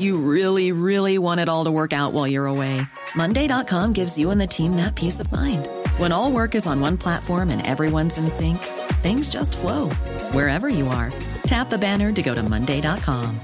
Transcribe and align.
You 0.00 0.16
really, 0.16 0.72
really 0.72 1.18
want 1.18 1.40
it 1.40 1.48
all 1.50 1.66
to 1.66 1.70
work 1.70 1.92
out 1.92 2.14
while 2.14 2.26
you're 2.26 2.46
away. 2.46 2.80
Monday.com 3.14 3.92
gives 3.92 4.18
you 4.18 4.30
and 4.30 4.40
the 4.40 4.46
team 4.46 4.76
that 4.76 4.94
peace 4.96 5.20
of 5.20 5.30
mind. 5.30 5.68
When 5.98 6.10
all 6.10 6.32
work 6.32 6.54
is 6.54 6.66
on 6.66 6.80
one 6.80 6.96
platform 6.96 7.50
and 7.50 7.66
everyone's 7.66 8.16
in 8.16 8.30
sync, 8.30 8.56
things 9.02 9.28
just 9.28 9.58
flow 9.58 9.90
wherever 10.32 10.70
you 10.70 10.88
are. 10.88 11.12
Tap 11.44 11.68
the 11.68 11.76
banner 11.76 12.12
to 12.12 12.22
go 12.22 12.34
to 12.34 12.42
Monday.com. 12.42 13.38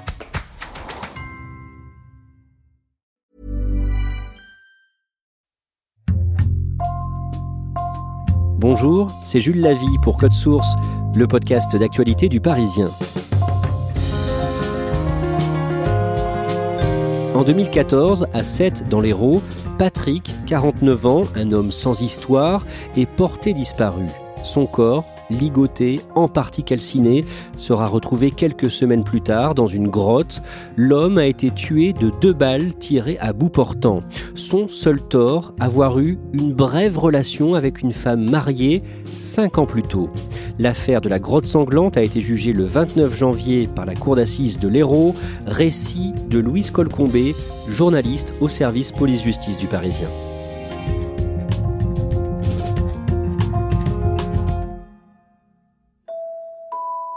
Bonjour, 8.58 9.10
c'est 9.22 9.40
Jules 9.40 9.60
Lavie 9.60 9.98
pour 10.02 10.16
Code 10.16 10.32
Source, 10.32 10.74
le 11.14 11.26
podcast 11.26 11.76
d'actualité 11.76 12.30
du 12.30 12.40
Parisien. 12.40 12.88
En 17.36 17.44
2014, 17.44 18.28
à 18.32 18.42
7 18.42 18.88
dans 18.88 19.02
l'Hérault, 19.02 19.42
Patrick, 19.76 20.30
49 20.46 21.04
ans, 21.06 21.22
un 21.34 21.52
homme 21.52 21.70
sans 21.70 22.00
histoire, 22.00 22.64
est 22.96 23.04
porté 23.04 23.52
disparu. 23.52 24.06
Son 24.42 24.64
corps 24.64 25.04
ligoté, 25.30 26.00
en 26.14 26.28
partie 26.28 26.62
calciné, 26.62 27.24
sera 27.56 27.86
retrouvé 27.86 28.30
quelques 28.30 28.70
semaines 28.70 29.04
plus 29.04 29.20
tard 29.20 29.54
dans 29.54 29.66
une 29.66 29.88
grotte. 29.88 30.42
L'homme 30.76 31.18
a 31.18 31.26
été 31.26 31.50
tué 31.50 31.92
de 31.92 32.10
deux 32.20 32.32
balles 32.32 32.74
tirées 32.74 33.18
à 33.20 33.32
bout 33.32 33.48
portant. 33.48 34.00
Son 34.34 34.68
seul 34.68 35.00
tort, 35.00 35.52
avoir 35.60 35.98
eu 35.98 36.18
une 36.32 36.52
brève 36.52 36.98
relation 36.98 37.54
avec 37.54 37.82
une 37.82 37.92
femme 37.92 38.28
mariée 38.28 38.82
cinq 39.16 39.58
ans 39.58 39.66
plus 39.66 39.82
tôt. 39.82 40.10
L'affaire 40.58 41.00
de 41.00 41.08
la 41.08 41.18
grotte 41.18 41.46
sanglante 41.46 41.96
a 41.96 42.02
été 42.02 42.20
jugée 42.20 42.52
le 42.52 42.64
29 42.64 43.16
janvier 43.16 43.66
par 43.66 43.86
la 43.86 43.94
cour 43.94 44.16
d'assises 44.16 44.58
de 44.58 44.68
l'Hérault, 44.68 45.14
récit 45.46 46.12
de 46.30 46.38
Louise 46.38 46.70
Colcombé, 46.70 47.34
journaliste 47.68 48.32
au 48.40 48.48
service 48.48 48.92
police-justice 48.92 49.58
du 49.58 49.66
Parisien. 49.66 50.08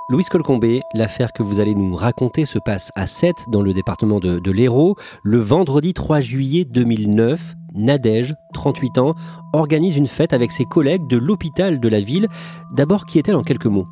Louise 0.10 0.28
Colcombé, 0.30 0.82
l'affaire 0.96 1.32
que 1.34 1.44
vous 1.44 1.60
allez 1.60 1.76
nous 1.76 1.94
raconter 1.94 2.46
se 2.46 2.58
passe 2.58 2.92
à 2.96 3.06
7 3.06 3.46
dans 3.48 3.62
le 3.62 3.74
département 3.74 4.20
de, 4.20 4.40
de 4.40 4.52
l'Hérault. 4.52 4.96
Le 5.22 5.38
vendredi 5.38 5.94
3 5.94 6.20
juillet 6.20 6.66
2009, 6.66 7.54
Nadège, 7.76 8.34
38 8.56 8.98
ans, 8.98 9.14
organise 9.54 9.98
une 9.98 10.08
fête 10.08 10.34
avec 10.34 10.52
ses 10.52 10.66
collègues 10.66 11.06
de 11.06 11.18
l'hôpital 11.18 11.80
de 11.80 11.88
la 11.88 12.00
ville. 12.00 12.28
D'abord, 12.72 13.06
qui 13.06 13.20
est-elle 13.20 13.36
en 13.36 13.44
quelques 13.44 13.68
mots? 13.68 13.86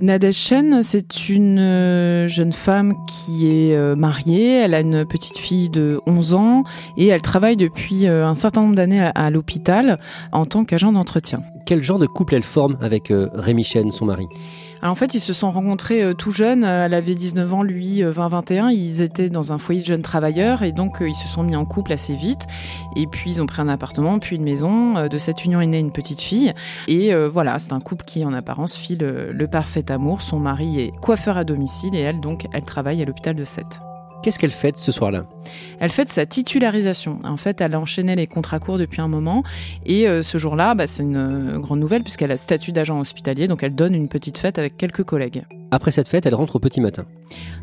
Nadège 0.00 0.34
Chen, 0.34 0.82
c'est 0.82 1.28
une 1.28 1.60
euh, 1.60 2.26
jeune 2.26 2.52
femme 2.52 2.94
qui 3.06 3.46
est 3.46 3.74
euh, 3.74 3.94
mariée, 3.94 4.56
elle 4.56 4.74
a 4.74 4.80
une 4.80 5.06
petite 5.06 5.38
fille 5.38 5.70
de 5.70 6.00
11 6.06 6.34
ans 6.34 6.64
et 6.96 7.06
elle 7.06 7.22
travaille 7.22 7.56
depuis 7.56 8.06
euh, 8.06 8.26
un 8.26 8.34
certain 8.34 8.62
nombre 8.62 8.74
d'années 8.74 9.10
à, 9.14 9.30
l'hôpital 9.30 9.98
en 10.32 10.44
tant 10.44 10.64
qu'agent 10.64 10.92
d'entretien. 10.92 11.42
Quel 11.64 11.82
genre 11.82 11.98
de 11.98 12.06
couple 12.06 12.34
elle 12.34 12.42
forme 12.42 12.76
avec 12.80 13.10
Rémi 13.10 13.64
Chen, 13.64 13.90
son 13.90 14.06
mari? 14.06 14.26
En 14.82 14.94
fait, 14.94 15.14
ils 15.14 15.20
se 15.20 15.32
sont 15.32 15.50
rencontrés 15.50 16.02
euh, 16.02 16.14
tout 16.14 16.30
jeunes. 16.30 16.64
Elle 16.64 16.94
avait 16.94 17.14
19 17.14 17.54
ans, 17.54 17.62
lui 17.62 18.02
20-21. 18.02 18.66
Euh, 18.66 18.72
ils 18.72 19.02
étaient 19.02 19.28
dans 19.28 19.52
un 19.52 19.58
foyer 19.58 19.80
de 19.80 19.86
jeunes 19.86 20.02
travailleurs 20.02 20.62
et 20.62 20.72
donc 20.72 21.00
euh, 21.00 21.08
ils 21.08 21.14
se 21.14 21.28
sont 21.28 21.42
mis 21.42 21.56
en 21.56 21.64
couple 21.64 21.92
assez 21.92 22.14
vite. 22.14 22.46
Et 22.94 23.06
puis 23.06 23.30
ils 23.30 23.42
ont 23.42 23.46
pris 23.46 23.62
un 23.62 23.68
appartement, 23.68 24.18
puis 24.18 24.36
une 24.36 24.44
maison. 24.44 25.06
De 25.06 25.18
cette 25.18 25.44
union 25.44 25.60
est 25.60 25.66
née 25.66 25.78
une 25.78 25.92
petite 25.92 26.20
fille. 26.20 26.52
Et 26.88 27.14
voilà, 27.26 27.58
c'est 27.58 27.72
un 27.72 27.80
couple 27.80 28.04
qui 28.04 28.24
en 28.24 28.32
apparence 28.32 28.76
file 28.76 28.98
le 29.30 29.46
parfait 29.46 29.90
amour. 29.90 30.22
Son 30.22 30.38
mari 30.38 30.80
est 30.80 30.92
coiffeur 31.00 31.36
à 31.36 31.44
domicile 31.44 31.94
et 31.94 32.00
elle, 32.00 32.20
donc, 32.20 32.46
elle 32.52 32.64
travaille 32.64 33.02
à 33.02 33.04
l'hôpital 33.04 33.34
de 33.34 33.44
Sète. 33.44 33.85
Qu'est-ce 34.22 34.38
qu'elle 34.38 34.50
fête 34.50 34.76
ce 34.76 34.92
soir-là? 34.92 35.26
Elle 35.78 35.90
fête 35.90 36.10
sa 36.10 36.26
titularisation. 36.26 37.20
En 37.24 37.36
fait, 37.36 37.60
elle 37.60 37.74
a 37.74 37.80
enchaîné 37.80 38.16
les 38.16 38.26
contrats 38.26 38.58
courts 38.58 38.78
depuis 38.78 39.00
un 39.00 39.08
moment. 39.08 39.44
Et 39.84 40.08
euh, 40.08 40.22
ce 40.22 40.38
jour-là, 40.38 40.74
bah, 40.74 40.86
c'est 40.86 41.02
une 41.02 41.16
euh, 41.16 41.58
grande 41.58 41.80
nouvelle 41.80 42.02
puisqu'elle 42.02 42.32
a 42.32 42.36
statut 42.36 42.72
d'agent 42.72 42.98
hospitalier. 42.98 43.46
Donc, 43.46 43.62
elle 43.62 43.74
donne 43.74 43.94
une 43.94 44.08
petite 44.08 44.38
fête 44.38 44.58
avec 44.58 44.76
quelques 44.76 45.04
collègues. 45.04 45.44
Après 45.70 45.90
cette 45.90 46.08
fête, 46.08 46.26
elle 46.26 46.34
rentre 46.34 46.56
au 46.56 46.58
petit 46.58 46.80
matin. 46.80 47.04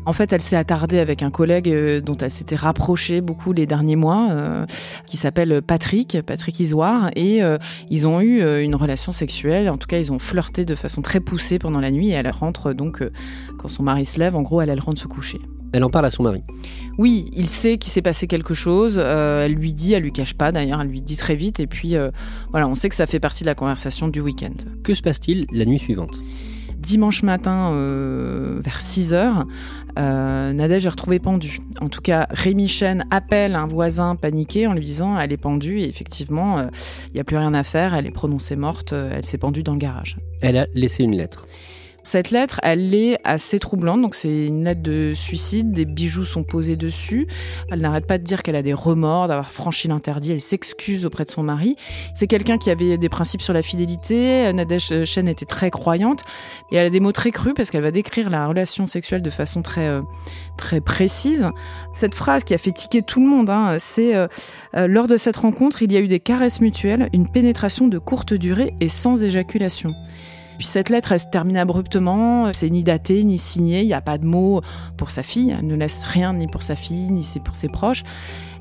En 0.06 0.12
fait, 0.12 0.32
elle 0.32 0.42
s'est 0.42 0.56
attardée 0.56 0.98
avec 0.98 1.22
un 1.22 1.30
collègue 1.30 1.68
euh, 1.68 2.00
dont 2.00 2.16
elle 2.16 2.30
s'était 2.30 2.56
rapprochée 2.56 3.20
beaucoup 3.20 3.52
les 3.52 3.66
derniers 3.66 3.96
mois, 3.96 4.66
qui 5.06 5.16
s'appelle 5.16 5.62
Patrick, 5.62 6.18
Patrick 6.26 6.60
Isoire, 6.60 7.10
et 7.16 7.40
ils 7.90 8.06
ont 8.06 8.20
eu 8.20 8.42
une 8.62 8.74
relation 8.74 9.12
sexuelle. 9.12 9.68
En 9.70 9.76
tout 9.76 9.86
cas, 9.86 9.98
ils 9.98 10.12
ont 10.12 10.18
flirté 10.18 10.64
de 10.64 10.74
façon 10.74 11.02
très 11.02 11.20
poussée 11.20 11.58
pendant 11.58 11.80
la 11.80 11.90
nuit. 11.90 12.08
Et 12.10 12.12
elle 12.12 12.28
rentre 12.30 12.72
donc 12.72 13.02
quand 13.58 13.68
son 13.68 13.82
mari 13.82 14.04
se 14.04 14.18
lève. 14.18 14.36
En 14.36 14.42
gros, 14.42 14.60
elle, 14.60 14.70
elle 14.70 14.80
rentre 14.80 15.00
se 15.00 15.06
coucher. 15.06 15.40
Elle 15.74 15.82
en 15.82 15.90
parle 15.90 16.06
à 16.06 16.10
son 16.12 16.22
mari. 16.22 16.44
Oui, 16.98 17.28
il 17.32 17.48
sait 17.48 17.78
qu'il 17.78 17.90
s'est 17.90 18.00
passé 18.00 18.28
quelque 18.28 18.54
chose. 18.54 19.00
Euh, 19.02 19.44
elle 19.44 19.54
lui 19.54 19.72
dit, 19.72 19.92
elle 19.92 20.04
lui 20.04 20.12
cache 20.12 20.34
pas 20.34 20.52
d'ailleurs, 20.52 20.80
elle 20.80 20.86
lui 20.86 21.02
dit 21.02 21.16
très 21.16 21.34
vite. 21.34 21.58
Et 21.58 21.66
puis 21.66 21.96
euh, 21.96 22.12
voilà, 22.52 22.68
on 22.68 22.76
sait 22.76 22.88
que 22.88 22.94
ça 22.94 23.06
fait 23.06 23.18
partie 23.18 23.42
de 23.42 23.48
la 23.48 23.56
conversation 23.56 24.06
du 24.06 24.20
week-end. 24.20 24.54
Que 24.84 24.94
se 24.94 25.02
passe-t-il 25.02 25.46
la 25.50 25.64
nuit 25.64 25.80
suivante? 25.80 26.20
Dimanche 26.84 27.22
matin, 27.22 27.72
euh, 27.72 28.60
vers 28.62 28.80
6 28.80 29.14
heures, 29.14 29.46
Nadège 29.96 30.86
est 30.86 30.90
retrouvée 30.90 31.18
pendue. 31.18 31.60
En 31.80 31.88
tout 31.88 32.00
cas, 32.00 32.26
Rémi 32.30 32.68
Chen 32.68 33.04
appelle 33.10 33.54
un 33.54 33.66
voisin 33.66 34.16
paniqué 34.16 34.66
en 34.66 34.74
lui 34.74 34.84
disant 34.84 35.18
elle 35.18 35.32
est 35.32 35.36
pendue 35.36 35.80
et 35.80 35.88
effectivement, 35.88 36.60
il 37.08 37.14
n'y 37.14 37.20
a 37.20 37.24
plus 37.24 37.36
rien 37.36 37.54
à 37.54 37.62
faire, 37.62 37.94
elle 37.94 38.06
est 38.06 38.10
prononcée 38.10 38.56
morte, 38.56 38.92
elle 38.92 39.24
s'est 39.24 39.38
pendue 39.38 39.62
dans 39.62 39.72
le 39.72 39.78
garage. 39.78 40.16
Elle 40.40 40.56
a 40.56 40.66
laissé 40.74 41.04
une 41.04 41.16
lettre. 41.16 41.46
Cette 42.04 42.30
lettre, 42.30 42.60
elle 42.62 42.94
est 42.94 43.18
assez 43.24 43.58
troublante. 43.58 44.02
Donc, 44.02 44.14
c'est 44.14 44.46
une 44.46 44.64
lettre 44.64 44.82
de 44.82 45.12
suicide. 45.14 45.72
Des 45.72 45.86
bijoux 45.86 46.24
sont 46.24 46.44
posés 46.44 46.76
dessus. 46.76 47.26
Elle 47.70 47.80
n'arrête 47.80 48.06
pas 48.06 48.18
de 48.18 48.22
dire 48.22 48.42
qu'elle 48.42 48.56
a 48.56 48.62
des 48.62 48.74
remords 48.74 49.26
d'avoir 49.28 49.50
franchi 49.50 49.88
l'interdit. 49.88 50.32
Elle 50.32 50.40
s'excuse 50.40 51.06
auprès 51.06 51.24
de 51.24 51.30
son 51.30 51.42
mari. 51.42 51.76
C'est 52.14 52.26
quelqu'un 52.26 52.58
qui 52.58 52.70
avait 52.70 52.98
des 52.98 53.08
principes 53.08 53.40
sur 53.40 53.54
la 53.54 53.62
fidélité. 53.62 54.52
Nadège 54.52 55.04
Chen 55.04 55.28
était 55.28 55.46
très 55.46 55.70
croyante. 55.70 56.22
Et 56.70 56.76
elle 56.76 56.86
a 56.86 56.90
des 56.90 57.00
mots 57.00 57.12
très 57.12 57.30
crus 57.30 57.54
parce 57.56 57.70
qu'elle 57.70 57.82
va 57.82 57.90
décrire 57.90 58.30
la 58.30 58.46
relation 58.46 58.86
sexuelle 58.86 59.22
de 59.22 59.30
façon 59.30 59.62
très, 59.62 59.88
euh, 59.88 60.02
très 60.56 60.80
précise. 60.80 61.48
Cette 61.92 62.14
phrase 62.14 62.44
qui 62.44 62.54
a 62.54 62.58
fait 62.58 62.72
tiquer 62.72 63.02
tout 63.02 63.20
le 63.20 63.26
monde, 63.26 63.50
hein, 63.50 63.76
c'est 63.78 64.14
euh, 64.14 64.26
euh, 64.76 64.86
lors 64.86 65.06
de 65.06 65.16
cette 65.16 65.36
rencontre, 65.36 65.82
il 65.82 65.92
y 65.92 65.96
a 65.96 66.00
eu 66.00 66.06
des 66.06 66.20
caresses 66.20 66.60
mutuelles, 66.60 67.08
une 67.12 67.28
pénétration 67.28 67.88
de 67.88 67.98
courte 67.98 68.34
durée 68.34 68.74
et 68.80 68.88
sans 68.88 69.24
éjaculation. 69.24 69.94
Puis 70.58 70.66
cette 70.66 70.88
lettre, 70.88 71.12
elle 71.12 71.20
se 71.20 71.26
termine 71.26 71.56
abruptement, 71.56 72.52
c'est 72.52 72.70
ni 72.70 72.84
daté, 72.84 73.24
ni 73.24 73.38
signé, 73.38 73.82
il 73.82 73.86
n'y 73.86 73.94
a 73.94 74.00
pas 74.00 74.18
de 74.18 74.26
mots 74.26 74.60
pour 74.96 75.10
sa 75.10 75.22
fille, 75.22 75.54
elle 75.58 75.66
ne 75.66 75.74
laisse 75.74 76.04
rien 76.04 76.32
ni 76.32 76.46
pour 76.46 76.62
sa 76.62 76.76
fille, 76.76 77.10
ni 77.10 77.26
pour 77.44 77.54
ses 77.56 77.68
proches. 77.68 78.04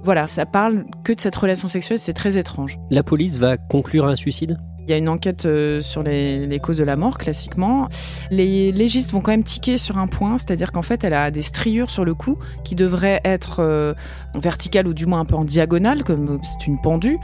Voilà, 0.03 0.28
ça 0.28 0.46
parle 0.46 0.86
que 1.03 1.14
de 1.14 1.22
cette 1.22 1.36
relation 1.36 1.68
sexuelle, 1.68 2.00
c'est 2.00 2.14
très 2.14 2.38
étrange. 2.38 2.78
La 2.90 3.03
police 3.03 3.38
va 3.38 3.58
conclure 3.58 4.06
un 4.06 4.16
suicide? 4.16 4.58
Il 4.88 4.92
y 4.92 4.94
a 4.94 4.98
une 4.98 5.08
enquête 5.08 5.46
euh, 5.46 5.82
sur 5.82 6.04
les, 6.04 6.60
causes 6.62 6.78
de 6.78 6.84
la 6.84 6.96
mort, 6.96 7.18
classiquement. 7.18 7.88
Les 8.32 8.72
légistes 8.72 9.12
vont 9.12 9.22
quand 9.22 9.32
même 9.32 9.44
tiquer 9.44 9.78
sur 9.78 9.98
un 9.98 10.08
point, 10.08 10.38
c'est-à-dire 10.38 10.72
qu'en 10.72 10.82
fait, 10.82 11.04
elle 11.04 11.14
a 11.14 11.32
des 11.32 11.42
striures 11.42 11.90
sur 11.90 12.04
le 12.04 12.14
cou 12.14 12.38
qui 12.64 12.76
devraient 12.76 13.22
être 13.24 13.58
euh, 13.60 13.94
verticales 14.36 14.88
ou 14.88 14.94
du 14.94 15.06
moins 15.06 15.22
un 15.22 15.26
peu 15.26 15.36
en 15.36 15.46
diagonale, 15.46 16.03
comme 16.03 16.40
c'est 16.44 16.68
une 16.68 16.82
pendue. 16.82 17.18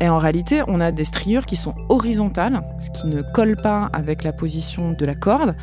Et 0.00 0.08
en 0.08 0.18
réalité, 0.18 0.62
on 0.66 0.80
a 0.80 0.90
des 0.90 1.04
striures 1.04 1.46
qui 1.46 1.56
sont 1.56 1.74
horizontales, 1.88 2.62
ce 2.80 2.90
qui 2.90 3.06
ne 3.06 3.22
colle 3.22 3.56
pas 3.56 3.90
avec 3.92 4.24
la 4.24 4.32
position 4.32 4.92
de 4.92 5.06
la 5.06 5.14
corde. 5.14 5.54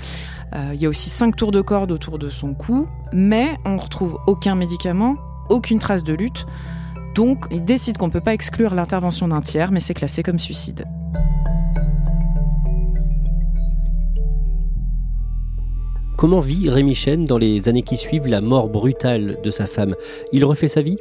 Euh, 0.55 0.71
il 0.73 0.81
y 0.81 0.85
a 0.85 0.89
aussi 0.89 1.09
cinq 1.09 1.35
tours 1.35 1.51
de 1.51 1.61
corde 1.61 1.91
autour 1.91 2.17
de 2.17 2.29
son 2.29 2.53
cou, 2.53 2.87
mais 3.11 3.49
on 3.65 3.75
ne 3.75 3.79
retrouve 3.79 4.17
aucun 4.27 4.55
médicament, 4.55 5.15
aucune 5.49 5.79
trace 5.79 6.03
de 6.03 6.13
lutte. 6.13 6.45
Donc, 7.15 7.45
il 7.51 7.65
décide 7.65 7.97
qu'on 7.97 8.07
ne 8.07 8.11
peut 8.11 8.21
pas 8.21 8.33
exclure 8.33 8.73
l'intervention 8.73 9.27
d'un 9.27 9.41
tiers, 9.41 9.71
mais 9.71 9.79
c'est 9.79 9.93
classé 9.93 10.23
comme 10.23 10.39
suicide. 10.39 10.85
Comment 16.17 16.39
vit 16.39 16.69
Rémi 16.69 16.93
Chen 16.93 17.25
dans 17.25 17.39
les 17.39 17.67
années 17.67 17.81
qui 17.81 17.97
suivent 17.97 18.27
la 18.27 18.41
mort 18.41 18.69
brutale 18.69 19.39
de 19.43 19.51
sa 19.51 19.65
femme? 19.65 19.95
Il 20.31 20.45
refait 20.45 20.67
sa 20.67 20.81
vie? 20.81 20.97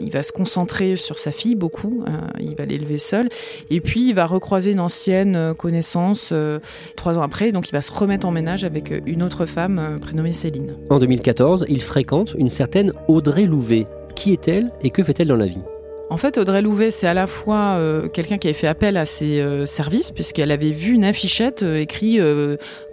Il 0.00 0.10
va 0.10 0.22
se 0.22 0.32
concentrer 0.32 0.96
sur 0.96 1.18
sa 1.18 1.32
fille 1.32 1.54
beaucoup, 1.54 2.02
euh, 2.06 2.10
il 2.40 2.54
va 2.54 2.64
l'élever 2.64 2.98
seul, 2.98 3.28
et 3.68 3.80
puis 3.80 4.08
il 4.08 4.14
va 4.14 4.26
recroiser 4.26 4.72
une 4.72 4.80
ancienne 4.80 5.36
euh, 5.36 5.54
connaissance 5.54 6.30
euh, 6.32 6.60
trois 6.96 7.18
ans 7.18 7.22
après, 7.22 7.52
donc 7.52 7.68
il 7.68 7.72
va 7.72 7.82
se 7.82 7.92
remettre 7.92 8.26
en 8.26 8.30
ménage 8.30 8.64
avec 8.64 8.90
une 9.06 9.22
autre 9.22 9.44
femme 9.44 9.96
prénommée 10.00 10.32
Céline. 10.32 10.76
En 10.88 10.98
2014, 10.98 11.66
il 11.68 11.82
fréquente 11.82 12.34
une 12.38 12.48
certaine 12.48 12.92
Audrey 13.08 13.44
Louvet. 13.44 13.86
Qui 14.18 14.32
est-elle 14.32 14.72
et 14.82 14.90
que 14.90 15.04
fait-elle 15.04 15.28
dans 15.28 15.36
la 15.36 15.46
vie? 15.46 15.62
En 16.10 16.16
fait, 16.16 16.38
Audrey 16.38 16.62
Louvet, 16.62 16.90
c'est 16.90 17.06
à 17.06 17.12
la 17.12 17.26
fois 17.26 17.76
euh, 17.76 18.08
quelqu'un 18.08 18.38
qui 18.38 18.48
avait 18.48 18.54
fait 18.54 18.66
appel 18.66 18.96
à 18.96 19.04
ses 19.04 19.40
euh, 19.40 19.66
services, 19.66 20.10
puisqu'elle 20.10 20.50
avait 20.50 20.70
vu 20.70 20.92
une 20.92 21.04
affichette 21.04 21.62
euh, 21.62 21.80
écrit 21.80 22.18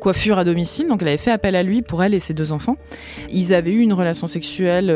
coiffure 0.01 0.37
à 0.37 0.43
domicile, 0.43 0.87
donc 0.87 1.01
elle 1.01 1.07
avait 1.07 1.17
fait 1.17 1.31
appel 1.31 1.55
à 1.55 1.63
lui 1.63 1.81
pour 1.81 2.03
elle 2.03 2.13
et 2.13 2.19
ses 2.19 2.33
deux 2.33 2.51
enfants. 2.51 2.75
Ils 3.31 3.53
avaient 3.53 3.71
eu 3.71 3.79
une 3.79 3.93
relation 3.93 4.27
sexuelle 4.27 4.87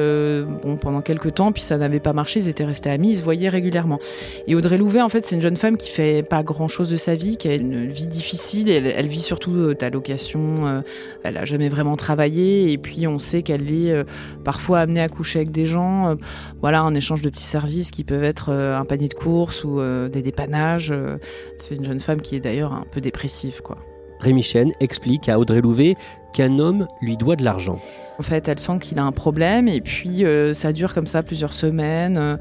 bon, 0.63 0.77
pendant 0.77 1.01
quelques 1.01 1.35
temps, 1.35 1.51
puis 1.51 1.63
ça 1.63 1.77
n'avait 1.77 1.99
pas 1.99 2.13
marché, 2.13 2.41
ils 2.41 2.47
étaient 2.47 2.65
restés 2.65 2.89
amis, 2.89 3.11
ils 3.11 3.17
se 3.17 3.23
voyaient 3.23 3.49
régulièrement. 3.49 3.99
Et 4.47 4.55
Audrey 4.55 4.77
Louvet, 4.77 5.01
en 5.01 5.09
fait, 5.09 5.25
c'est 5.25 5.35
une 5.35 5.41
jeune 5.41 5.55
femme 5.55 5.77
qui 5.77 5.89
fait 5.89 6.23
pas 6.27 6.43
grand-chose 6.43 6.89
de 6.89 6.97
sa 6.97 7.15
vie, 7.15 7.37
qui 7.37 7.47
a 7.47 7.55
une 7.55 7.87
vie 7.87 8.07
difficile, 8.07 8.69
elle, 8.69 8.85
elle 8.85 9.07
vit 9.07 9.21
surtout 9.21 9.73
d'allocation, 9.73 10.83
elle 11.23 11.37
a 11.37 11.45
jamais 11.45 11.69
vraiment 11.69 11.95
travaillé, 11.95 12.71
et 12.71 12.77
puis 12.77 13.07
on 13.07 13.19
sait 13.19 13.41
qu'elle 13.41 13.71
est 13.71 14.03
parfois 14.43 14.79
amenée 14.79 15.01
à 15.01 15.09
coucher 15.09 15.39
avec 15.39 15.51
des 15.51 15.65
gens, 15.65 16.15
voilà, 16.61 16.83
en 16.83 16.93
échange 16.93 17.21
de 17.21 17.29
petits 17.29 17.43
services 17.43 17.91
qui 17.91 18.03
peuvent 18.09 18.23
être 18.23 18.49
euh, 18.49 18.75
un 18.75 18.85
panier 18.85 19.07
de 19.07 19.13
courses 19.13 19.63
ou 19.63 19.79
euh, 19.79 20.09
des 20.09 20.23
dépannages. 20.23 20.89
Euh, 20.91 21.17
c'est 21.55 21.75
une 21.75 21.85
jeune 21.85 21.99
femme 21.99 22.21
qui 22.21 22.35
est 22.35 22.39
d'ailleurs 22.39 22.73
un 22.73 22.85
peu 22.89 23.01
dépressive, 23.01 23.61
quoi. 23.61 23.77
Rémi 24.19 24.41
Chen 24.41 24.73
explique 24.79 25.29
à 25.29 25.39
Audrey 25.39 25.61
Louvet 25.61 25.95
qu'un 26.33 26.59
homme 26.59 26.87
lui 27.01 27.17
doit 27.17 27.35
de 27.35 27.43
l'argent. 27.43 27.79
En 28.17 28.21
fait, 28.21 28.49
elle 28.49 28.59
sent 28.59 28.79
qu'il 28.81 28.99
a 28.99 29.03
un 29.03 29.13
problème 29.13 29.69
et 29.69 29.79
puis 29.79 30.25
ça 30.51 30.73
dure 30.73 30.93
comme 30.93 31.07
ça 31.07 31.23
plusieurs 31.23 31.53
semaines. 31.53 32.37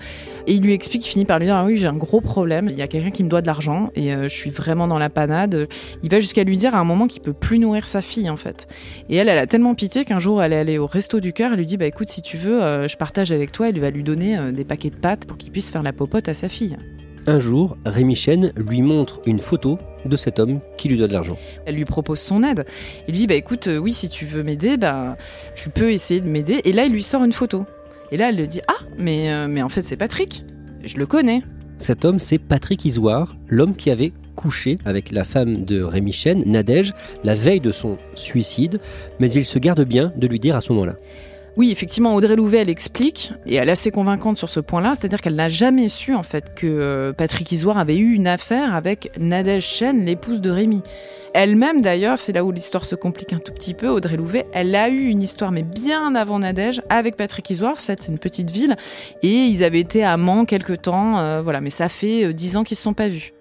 et 0.49 0.55
il 0.55 0.61
lui 0.61 0.73
explique, 0.73 1.07
il 1.07 1.09
finit 1.09 1.25
par 1.25 1.39
lui 1.39 1.47
dire 1.47 1.55
ah 1.55 1.65
oui 1.65 1.77
j'ai 1.77 1.87
un 1.87 1.95
gros 1.95 2.21
problème, 2.21 2.67
il 2.69 2.77
y 2.77 2.83
a 2.83 2.89
quelqu'un 2.89 3.11
qui 3.11 3.23
me 3.23 3.29
doit 3.29 3.43
de 3.43 3.47
l'argent 3.47 3.91
et 3.95 4.11
je 4.11 4.29
suis 4.29 4.51
vraiment 4.51 4.89
dans 4.89 4.99
la 4.99 5.09
panade. 5.09 5.69
Il 6.03 6.11
va 6.11 6.19
jusqu'à 6.19 6.43
lui 6.43 6.57
dire 6.57 6.75
à 6.75 6.79
un 6.79 6.85
moment 6.85 7.07
qu'il 7.07 7.23
peut 7.23 7.33
plus 7.33 7.61
nourrir 7.61 7.87
sa 7.87 8.03
fille 8.03 8.29
en 8.29 8.37
fait. 8.37 8.67
Et 9.09 9.15
elle, 9.15 9.29
elle 9.29 9.39
a 9.39 9.47
tellement 9.47 9.77
pitié 9.77 10.05
qu'un 10.05 10.19
jour 10.19 10.43
elle 10.43 10.53
est 10.53 10.59
allée 10.59 10.79
au 10.79 10.87
resto 10.87 11.21
du 11.21 11.33
cœur, 11.33 11.53
elle 11.53 11.59
lui 11.59 11.67
dit 11.67 11.77
bah 11.77 11.87
écoute 11.87 12.09
si 12.09 12.23
tu 12.23 12.37
veux, 12.37 12.89
je 12.89 12.97
partage 12.97 13.31
avec 13.31 13.53
toi. 13.53 13.69
Elle 13.69 13.79
va 13.79 13.91
lui 13.91 14.03
donner 14.03 14.51
des 14.51 14.65
paquets 14.65 14.91
de 14.91 14.97
pâtes 14.97 15.27
pour 15.27 15.39
qu'il 15.39 15.53
puisse 15.53 15.71
faire 15.71 15.85
la 15.85 15.93
popote 15.93 16.29
à 16.29 16.35
sa 16.35 16.49
fille. 16.49 16.77
Un 17.29 17.41
jour, 17.41 17.77
Rémi 17.85 18.17
Chen 18.17 18.55
lui 18.57 18.81
montre 18.81 19.21
une 19.27 19.39
photo 19.39 19.77
de 20.07 20.17
cet 20.17 20.39
homme 20.39 20.61
qui 20.79 20.89
lui 20.89 20.97
doit 20.97 21.09
de 21.09 21.13
l'argent. 21.13 21.37
Elle 21.67 21.75
lui 21.75 21.85
propose 21.85 22.21
son 22.21 22.43
aide. 22.43 22.65
Il 23.07 23.13
lui 23.13 23.21
dit 23.21 23.27
bah 23.27 23.35
écoute, 23.35 23.67
euh, 23.69 23.77
oui, 23.77 23.93
si 23.93 24.09
tu 24.09 24.25
veux 24.25 24.43
m'aider, 24.43 24.79
bah 24.79 25.19
tu 25.55 25.69
peux 25.69 25.93
essayer 25.93 26.23
de 26.23 26.27
m'aider. 26.27 26.63
Et 26.65 26.73
là, 26.73 26.87
il 26.87 26.93
lui 26.93 27.03
sort 27.03 27.23
une 27.23 27.35
photo. 27.35 27.67
Et 28.13 28.17
là, 28.17 28.31
elle 28.31 28.37
lui 28.37 28.49
dit 28.49 28.63
ah, 28.67 28.83
mais 28.97 29.31
euh, 29.31 29.47
mais 29.47 29.61
en 29.61 29.69
fait, 29.69 29.83
c'est 29.83 29.99
Patrick. 29.99 30.43
Je 30.83 30.97
le 30.97 31.05
connais. 31.05 31.43
Cet 31.77 32.07
homme, 32.07 32.19
c'est 32.19 32.39
Patrick 32.39 32.87
Isoire, 32.87 33.37
l'homme 33.47 33.77
qui 33.77 33.91
avait 33.91 34.15
couché 34.35 34.79
avec 34.87 35.13
la 35.13 35.25
femme 35.25 35.67
de 35.67 35.83
Rémi 35.83 36.13
Chen, 36.13 36.43
Nadège, 36.47 36.95
la 37.25 37.35
veille 37.35 37.61
de 37.61 37.73
son 37.73 37.99
suicide, 38.15 38.81
mais 39.21 39.31
il 39.31 39.45
se 39.45 39.59
garde 39.59 39.85
bien 39.85 40.15
de 40.17 40.27
lui 40.27 40.41
dire 40.41 40.57
à 40.57 40.63
ce 40.63 40.73
moment-là. 40.73 40.97
Oui, 41.59 41.73
effectivement, 41.73 42.15
Audrey 42.15 42.37
Louvet, 42.37 42.59
elle 42.59 42.71
explique, 42.71 43.33
et 43.45 43.57
elle 43.57 43.69
est 43.69 43.73
assez 43.73 43.91
convaincante 43.91 44.39
sur 44.39 44.49
ce 44.49 44.61
point-là, 44.61 44.95
c'est-à-dire 44.95 45.21
qu'elle 45.21 45.35
n'a 45.35 45.49
jamais 45.49 45.89
su, 45.89 46.15
en 46.15 46.23
fait, 46.23 46.55
que 46.55 46.69
euh, 46.69 47.13
Patrick 47.13 47.51
Isoire 47.51 47.79
avait 47.79 47.97
eu 47.97 48.15
une 48.15 48.29
affaire 48.29 48.77
avec 48.77 49.11
Nadège 49.19 49.65
Chen, 49.65 50.05
l'épouse 50.05 50.41
de 50.41 50.51
Rémi. 50.51 50.83
Elle-même, 51.35 51.81
d'ailleurs, 51.81 52.17
c'est 52.21 52.33
là 52.33 52.45
où 52.45 52.53
l'histoire 52.53 52.85
se 52.85 52.95
complique 52.95 53.33
un 53.33 53.41
tout 53.41 53.51
petit 53.53 53.75
peu, 53.75 53.89
Audrey 53.89 54.17
Louvet, 54.17 54.47
elle 54.53 54.73
a 54.77 54.89
eu 54.89 55.09
une 55.09 55.21
histoire, 55.21 55.51
mais 55.51 55.65
bien 55.65 56.15
avant 56.15 56.39
Nadège, 56.39 56.81
avec 56.91 57.17
Patrick 57.17 57.51
Isoire, 57.51 57.81
c'est 57.81 58.07
une 58.07 58.21
petite 58.21 58.53
ville, 58.53 58.77
et 59.25 59.35
ils 59.35 59.65
avaient 59.65 59.81
été 59.81 60.05
amants 60.05 60.45
quelque 60.45 60.75
temps, 60.75 61.19
euh, 61.19 61.43
voilà, 61.43 61.61
mais 61.61 61.71
ça 61.71 61.89
fait 61.89 62.27
euh, 62.27 62.33
dix 62.33 62.57
ans 62.57 62.63
qu'ils 62.63 62.77
ne 62.77 62.79
se 62.79 62.83
sont 62.85 62.95
pas 62.95 63.09
vus. 63.09 63.33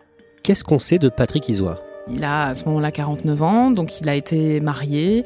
Qu'est-ce 0.42 0.64
qu'on 0.64 0.80
sait 0.80 0.98
de 0.98 1.10
Patrick 1.10 1.48
Isoire? 1.50 1.84
Il 2.10 2.24
a 2.24 2.48
à 2.48 2.56
ce 2.56 2.66
moment-là 2.66 2.92
49 2.92 3.42
ans, 3.42 3.72
donc 3.72 4.00
il 4.00 4.10
a 4.10 4.16
été 4.16 4.60
marié, 4.60 5.24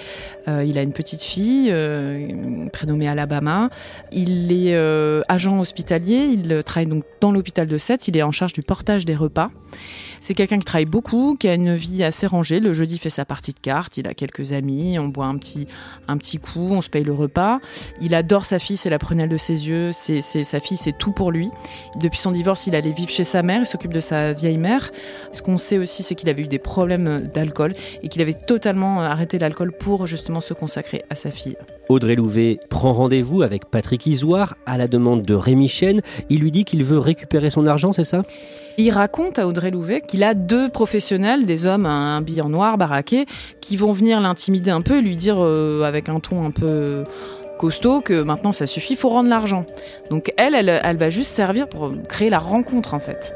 euh, 0.48 0.63
il 0.63 0.78
a 0.78 0.81
une 0.81 0.94
petite 0.94 1.22
fille 1.22 1.69
euh, 1.72 2.68
prénommée 2.69 3.07
Alabama. 3.07 3.69
Il 4.12 4.51
est 4.51 4.75
euh, 4.75 5.22
agent 5.28 5.60
hospitalier, 5.60 6.25
il 6.33 6.63
travaille 6.63 6.88
donc 6.88 7.04
dans 7.19 7.31
l'hôpital 7.31 7.68
de 7.68 7.78
Sète, 7.78 8.07
il 8.07 8.18
est 8.18 8.24
en 8.24 8.31
charge 8.31 8.54
du 8.54 8.62
portage 8.62 9.06
des 9.06 9.16
repas. 9.16 9.50
C'est 10.19 10.35
quelqu'un 10.35 10.59
qui 10.59 10.65
travaille 10.65 10.85
beaucoup, 10.85 11.35
qui 11.35 11.47
a 11.47 11.56
une 11.56 11.75
vie 11.75 12.03
assez 12.03 12.27
rangée. 12.27 12.59
Le 12.59 12.73
jeudi, 12.73 12.97
fait 12.97 13.09
sa 13.09 13.25
partie 13.25 13.53
de 13.53 13.59
cartes, 13.59 13.97
il 13.97 14.07
a 14.07 14.13
quelques 14.13 14.53
amis, 14.53 15.00
on 15.00 15.07
boit 15.07 15.25
un 15.25 15.38
petit, 15.38 15.68
un 16.07 16.18
petit 16.18 16.38
coup, 16.38 16.68
on 16.69 16.81
se 16.81 16.89
paye 16.89 17.03
le 17.03 17.13
repas. 17.13 17.59
Il 18.01 18.13
adore 18.13 18.45
sa 18.45 18.59
fille, 18.59 18.77
c'est 18.77 18.89
la 18.89 19.00
prunelle 19.00 19.29
de 19.29 19.38
ses 19.38 19.68
yeux, 19.68 19.91
c'est, 19.91 20.21
sa 20.21 20.59
fille, 20.59 20.77
c'est 20.77 20.95
tout 20.97 21.12
pour 21.12 21.31
lui. 21.31 21.50
Depuis 22.00 22.19
son 22.19 22.31
divorce, 22.31 22.68
il 22.68 22.75
allait 22.75 22.91
vivre 22.91 23.09
chez 23.09 23.23
sa 23.23 23.41
mère, 23.41 23.62
il 23.62 23.65
s'occupe 23.65 23.94
de 23.94 24.00
sa 24.00 24.33
vieille 24.33 24.57
mère. 24.57 24.91
Ce 25.31 25.41
qu'on 25.41 25.57
sait 25.57 25.79
aussi, 25.79 26.03
c'est 26.03 26.15
qu'il 26.15 26.29
avait 26.29 26.44
eu 26.44 26.47
des 26.47 26.59
problèmes 26.59 27.29
d'alcool 27.33 27.74
et 28.03 28.07
qu'il 28.07 28.21
avait 28.21 28.33
totalement 28.33 29.01
arrêté 29.01 29.39
l'alcool 29.39 29.71
pour 29.71 30.06
justement 30.06 30.41
se 30.41 30.53
consacrer 30.53 31.03
à 31.09 31.15
sa 31.15 31.31
fille. 31.31 31.57
Audrey 31.89 32.15
Louvet 32.15 32.59
prend 32.69 32.94
rendez-vous 32.94 33.41
avec 33.41 33.65
Patrick 33.65 34.06
Isoire 34.06 34.56
à 34.65 34.77
la 34.77 34.88
demande 34.88 35.24
de 35.24 35.33
Rémi 35.33 35.67
Chen. 35.67 36.00
Il 36.29 36.39
lui 36.39 36.51
dit 36.51 36.63
qu'il 36.63 36.83
veut 36.83 37.00
récupérer 37.00 37.50
son 37.50 37.65
argent, 37.65 37.91
c'est 37.91 38.06
ça? 38.06 38.24
Il 38.77 38.91
raconte 38.91 39.39
à 39.39 39.47
Audrey 39.47 39.71
Louvet 39.71 40.01
qu'il 40.01 40.23
a 40.23 40.33
deux 40.33 40.69
professionnels, 40.69 41.45
des 41.45 41.65
hommes 41.65 41.85
un 41.85 42.21
billet 42.21 42.41
en 42.41 42.50
noir, 42.50 42.77
baraqués, 42.77 43.25
qui 43.59 43.77
vont 43.77 43.91
venir 43.91 44.19
l'intimider 44.21 44.71
un 44.71 44.81
peu 44.81 44.97
et 44.97 45.01
lui 45.01 45.15
dire 45.15 45.38
euh, 45.39 45.83
avec 45.83 46.09
un 46.09 46.19
ton 46.19 46.45
un 46.45 46.51
peu 46.51 47.03
costaud 47.57 48.01
que 48.01 48.21
maintenant 48.23 48.51
ça 48.51 48.65
suffit, 48.65 48.95
faut 48.95 49.09
rendre 49.09 49.29
l'argent. 49.29 49.65
Donc 50.09 50.33
elle, 50.38 50.56
elle 50.56 50.97
va 50.97 51.09
juste 51.09 51.31
servir 51.31 51.68
pour 51.68 51.91
créer 52.07 52.29
la 52.29 52.39
rencontre 52.39 52.94
en 52.94 53.00
fait. 53.00 53.35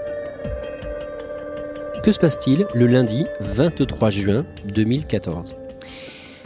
Que 2.03 2.11
se 2.11 2.19
passe-t-il 2.19 2.67
le 2.73 2.85
lundi 2.85 3.25
23 3.41 4.09
juin 4.11 4.45
2014 4.65 5.64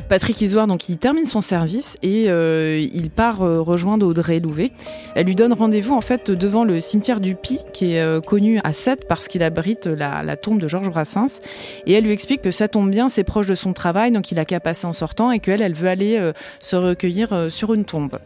Patrick 0.09 0.41
Isoire, 0.41 0.65
donc 0.65 0.89
il 0.89 0.97
termine 0.97 1.25
son 1.25 1.39
service 1.39 1.97
et 2.01 2.31
euh, 2.31 2.79
il 2.79 3.11
part 3.11 3.43
euh, 3.43 3.61
rejoindre 3.61 4.07
Audrey 4.07 4.39
Louvet. 4.39 4.71
Elle 5.13 5.27
lui 5.27 5.35
donne 5.35 5.53
rendez-vous 5.53 5.93
en 5.93 6.01
fait 6.01 6.31
devant 6.31 6.63
le 6.63 6.79
cimetière 6.79 7.21
du 7.21 7.35
Pi, 7.35 7.59
qui 7.73 7.93
est 7.93 8.01
euh, 8.01 8.19
connu 8.19 8.59
à 8.63 8.73
Sète 8.73 9.07
parce 9.07 9.27
qu'il 9.27 9.43
abrite 9.43 9.85
la, 9.85 10.35
tombe 10.35 10.59
de 10.59 10.67
Georges 10.67 10.89
Brassens. 10.89 11.41
Et 11.85 11.93
elle 11.93 12.05
lui 12.05 12.11
explique 12.11 12.41
que 12.41 12.51
ça 12.51 12.67
tombe 12.67 12.89
bien, 12.89 13.07
c'est 13.07 13.23
proche 13.23 13.45
de 13.45 13.55
son 13.55 13.71
travail, 13.73 14.11
donc 14.11 14.31
il 14.31 14.39
a 14.39 14.45
qu'à 14.45 14.59
passer 14.59 14.87
en 14.87 14.93
sortant 14.93 15.31
et 15.31 15.39
qu'elle, 15.39 15.61
elle 15.61 15.75
veut 15.75 15.89
aller 15.89 16.31
se 16.59 16.75
recueillir 16.75 17.45
sur 17.49 17.75
une 17.75 17.85
tombe. 17.85 18.17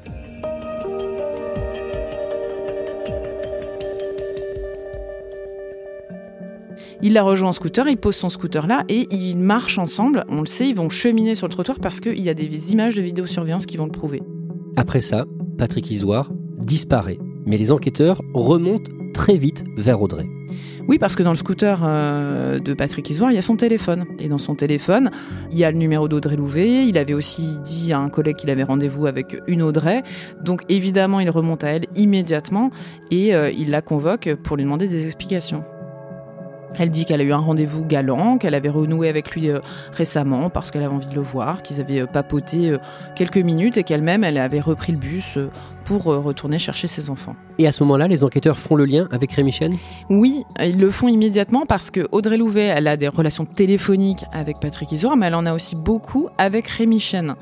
Il 7.06 7.12
la 7.12 7.24
rejoint 7.24 7.50
en 7.50 7.52
scooter, 7.52 7.90
il 7.90 7.98
pose 7.98 8.16
son 8.16 8.30
scooter 8.30 8.66
là 8.66 8.86
et 8.88 9.14
ils 9.14 9.36
marchent 9.38 9.78
ensemble. 9.78 10.24
On 10.30 10.40
le 10.40 10.46
sait, 10.46 10.70
ils 10.70 10.76
vont 10.76 10.88
cheminer 10.88 11.36
sur 11.36 11.48
le 11.48 11.52
trottoir 11.52 11.80
parce 11.82 12.00
qu'il 12.00 12.22
y 12.22 12.30
a 12.30 12.34
des 12.34 12.72
images 12.72 12.96
de 12.96 13.02
vidéosurveillance 13.02 13.66
qui 13.66 13.76
vont 13.76 13.84
le 13.84 13.92
prouver. 13.92 14.24
Après 14.78 15.02
ça, 15.02 15.26
Patrick 15.58 15.92
Isoire 15.92 16.32
disparaît. 16.60 17.20
Mais 17.46 17.58
les 17.58 17.74
enquêteurs 17.74 18.22
remontent 18.34 18.90
très 19.14 19.36
vite 19.36 19.66
vers 19.76 20.02
Audrey. 20.02 20.26
Oui, 20.88 20.98
parce 20.98 21.18
que 21.18 21.24
dans 21.24 21.32
le 21.32 21.36
scooter 21.36 21.82
euh, 21.84 22.60
de 22.60 22.74
Patrick 22.74 23.10
Isoire, 23.10 23.32
il 23.32 23.36
y 23.36 23.38
a 23.38 23.42
son 23.42 23.58
téléphone. 23.58 24.06
Et 24.20 24.30
dans 24.30 24.38
son 24.38 24.56
téléphone, 24.56 25.12
il 25.52 25.58
y 25.58 25.66
a 25.66 25.72
le 25.72 25.78
numéro 25.78 26.08
d'Audrey 26.08 26.38
Louvet. 26.38 26.88
Il 26.88 26.98
avait 26.98 27.14
aussi 27.14 27.58
dit 27.66 27.92
à 27.92 28.00
un 28.00 28.08
collègue 28.08 28.38
qu'il 28.38 28.50
avait 28.50 28.64
rendez-vous 28.64 29.08
avec 29.08 29.38
une 29.48 29.62
Audrey. 29.62 30.04
Donc 30.42 30.64
évidemment, 30.70 31.20
il 31.20 31.30
remonte 31.30 31.66
à 31.66 31.68
elle 31.68 31.86
immédiatement 31.98 32.70
et 33.12 33.36
euh, 33.36 33.52
il 33.52 33.72
la 33.72 33.82
convoque 33.82 34.34
pour 34.42 34.56
lui 34.56 34.64
demander 34.64 34.88
des 34.88 35.04
explications. 35.04 35.66
Elle 36.78 36.90
dit 36.90 37.06
qu'elle 37.06 37.22
a 37.22 37.24
eu 37.24 37.34
un 37.34 37.38
rendez-vous 37.38 37.86
galant, 37.86 38.38
qu'elle 38.38 38.56
avait 38.56 38.70
renoué 38.70 39.10
avec 39.10 39.32
lui 39.32 39.50
euh, 39.50 39.60
récemment 39.92 40.50
parce 40.50 40.72
qu'elle 40.72 40.84
avait 40.84 40.94
envie 40.94 41.08
de 41.08 41.16
le 41.16 41.22
voir, 41.22 41.62
qu'ils 41.62 41.80
avaient 41.80 42.02
euh, 42.02 42.08
papoté 42.08 42.72
euh, 42.72 42.78
quelques 43.16 43.38
minutes 43.38 43.78
et 43.78 43.84
qu'elle-même, 43.84 44.24
elle 44.24 44.38
avait 44.38 44.60
repris 44.60 44.92
le 44.92 44.98
bus 44.98 45.38
pour 45.86 46.12
euh, 46.12 46.20
retourner 46.20 46.60
chercher 46.60 46.88
ses 46.88 47.10
enfants. 47.10 47.36
Et 47.58 47.68
à 47.68 47.72
ce 47.72 47.84
moment-là, 47.84 48.08
les 48.08 48.24
enquêteurs 48.24 48.58
font 48.58 48.76
le 48.76 48.86
lien 48.86 49.08
avec 49.12 49.32
Rémi 49.32 49.52
Chen 49.52 49.76
Oui, 50.10 50.44
ils 50.60 50.80
le 50.80 50.92
font 50.92 51.08
immédiatement 51.08 51.66
parce 51.68 51.92
que 51.92 52.08
Audrey 52.12 52.38
Louvet, 52.38 52.66
elle 52.66 52.88
a 52.88 52.98
des 52.98 53.08
relations 53.08 53.46
téléphoniques 53.46 54.26
avec 54.32 54.60
Patrick 54.60 54.92
Isoire, 54.92 55.18
mais 55.18 55.28
elle 55.28 55.36
en 55.36 55.46
a 55.46 55.54
aussi 55.54 55.76
beaucoup 55.76 56.30
avec 56.38 56.68
Rémi 56.68 57.00
Chen. 57.00 57.36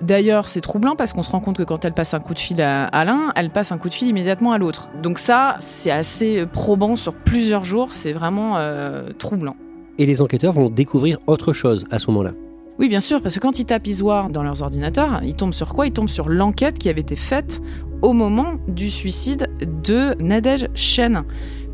D'ailleurs, 0.00 0.48
c'est 0.48 0.60
troublant 0.60 0.96
parce 0.96 1.12
qu'on 1.12 1.22
se 1.22 1.30
rend 1.30 1.40
compte 1.40 1.58
que 1.58 1.62
quand 1.62 1.84
elle 1.84 1.94
passe 1.94 2.14
un 2.14 2.20
coup 2.20 2.34
de 2.34 2.38
fil 2.38 2.60
à, 2.62 3.04
l'un, 3.04 3.32
elle 3.36 3.50
passe 3.50 3.72
un 3.72 3.78
coup 3.78 3.88
de 3.88 3.94
fil 3.94 4.08
immédiatement 4.08 4.52
à 4.52 4.58
l'autre. 4.58 4.88
Donc 5.02 5.18
ça, 5.18 5.56
c'est 5.58 5.90
assez 5.90 6.46
probant 6.46 6.96
sur 6.96 7.14
plusieurs 7.14 7.64
jours, 7.64 7.94
c'est 7.94 8.12
vraiment 8.12 8.56
euh, 8.56 9.08
troublant. 9.18 9.56
Et 9.98 10.06
les 10.06 10.22
enquêteurs 10.22 10.52
vont 10.52 10.70
découvrir 10.70 11.18
autre 11.26 11.52
chose 11.52 11.84
à 11.90 11.98
ce 11.98 12.10
moment-là. 12.10 12.32
Oui, 12.78 12.88
bien 12.88 13.00
sûr, 13.00 13.20
parce 13.20 13.34
que 13.34 13.40
quand 13.40 13.58
ils 13.58 13.64
tapent 13.64 13.88
Isoire 13.88 14.30
dans 14.30 14.44
leurs 14.44 14.62
ordinateurs, 14.62 15.20
ils 15.24 15.34
tombent 15.34 15.54
sur 15.54 15.74
quoi? 15.74 15.88
Ils 15.88 15.92
tombent 15.92 16.08
sur 16.08 16.28
l'enquête 16.28 16.78
qui 16.78 16.88
avait 16.88 17.00
été 17.00 17.16
faite 17.16 17.60
au 18.02 18.12
moment 18.12 18.54
du 18.68 18.88
suicide 18.88 19.48
de 19.82 20.14
Nadège 20.22 20.68
Chen 20.74 21.24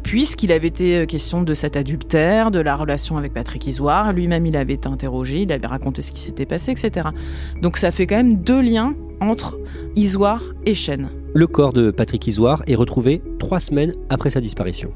puisqu'il 0.03 0.53
avait 0.53 0.69
été 0.69 1.07
question 1.07 1.43
de 1.43 1.55
cet 1.55 1.77
adultère, 1.77 2.51
de 2.51 2.61
la 2.61 2.77
relation 2.77 3.17
avec 3.17 3.33
Patrick 3.33 3.67
Isoire. 3.67 4.13
Lui-même, 4.13 4.45
il 4.45 4.55
avait 4.55 4.75
été 4.75 4.87
interrogé, 4.87 5.43
il 5.43 5.53
avait 5.53 5.67
raconté 5.67 6.03
ce 6.03 6.13
qui 6.13 6.21
s'était 6.21 6.45
passé, 6.45 6.73
etc. 6.73 7.09
Donc 7.63 7.79
ça 7.79 7.91
fait 7.91 8.07
quand 8.07 8.17
même 8.17 8.37
deux 8.37 8.61
liens 8.61 8.95
entre 9.21 9.59
Isoire 9.97 10.43
et 10.67 10.75
Chen. 10.75 11.09
Le 11.35 11.47
corps 11.47 11.73
de 11.73 11.91
Patrick 11.91 12.27
Isoire 12.27 12.63
est 12.67 12.75
retrouvé 12.75 13.23
trois 13.39 13.61
semaines 13.61 13.95
après 14.11 14.31
sa 14.31 14.43
disparition. 14.43 14.93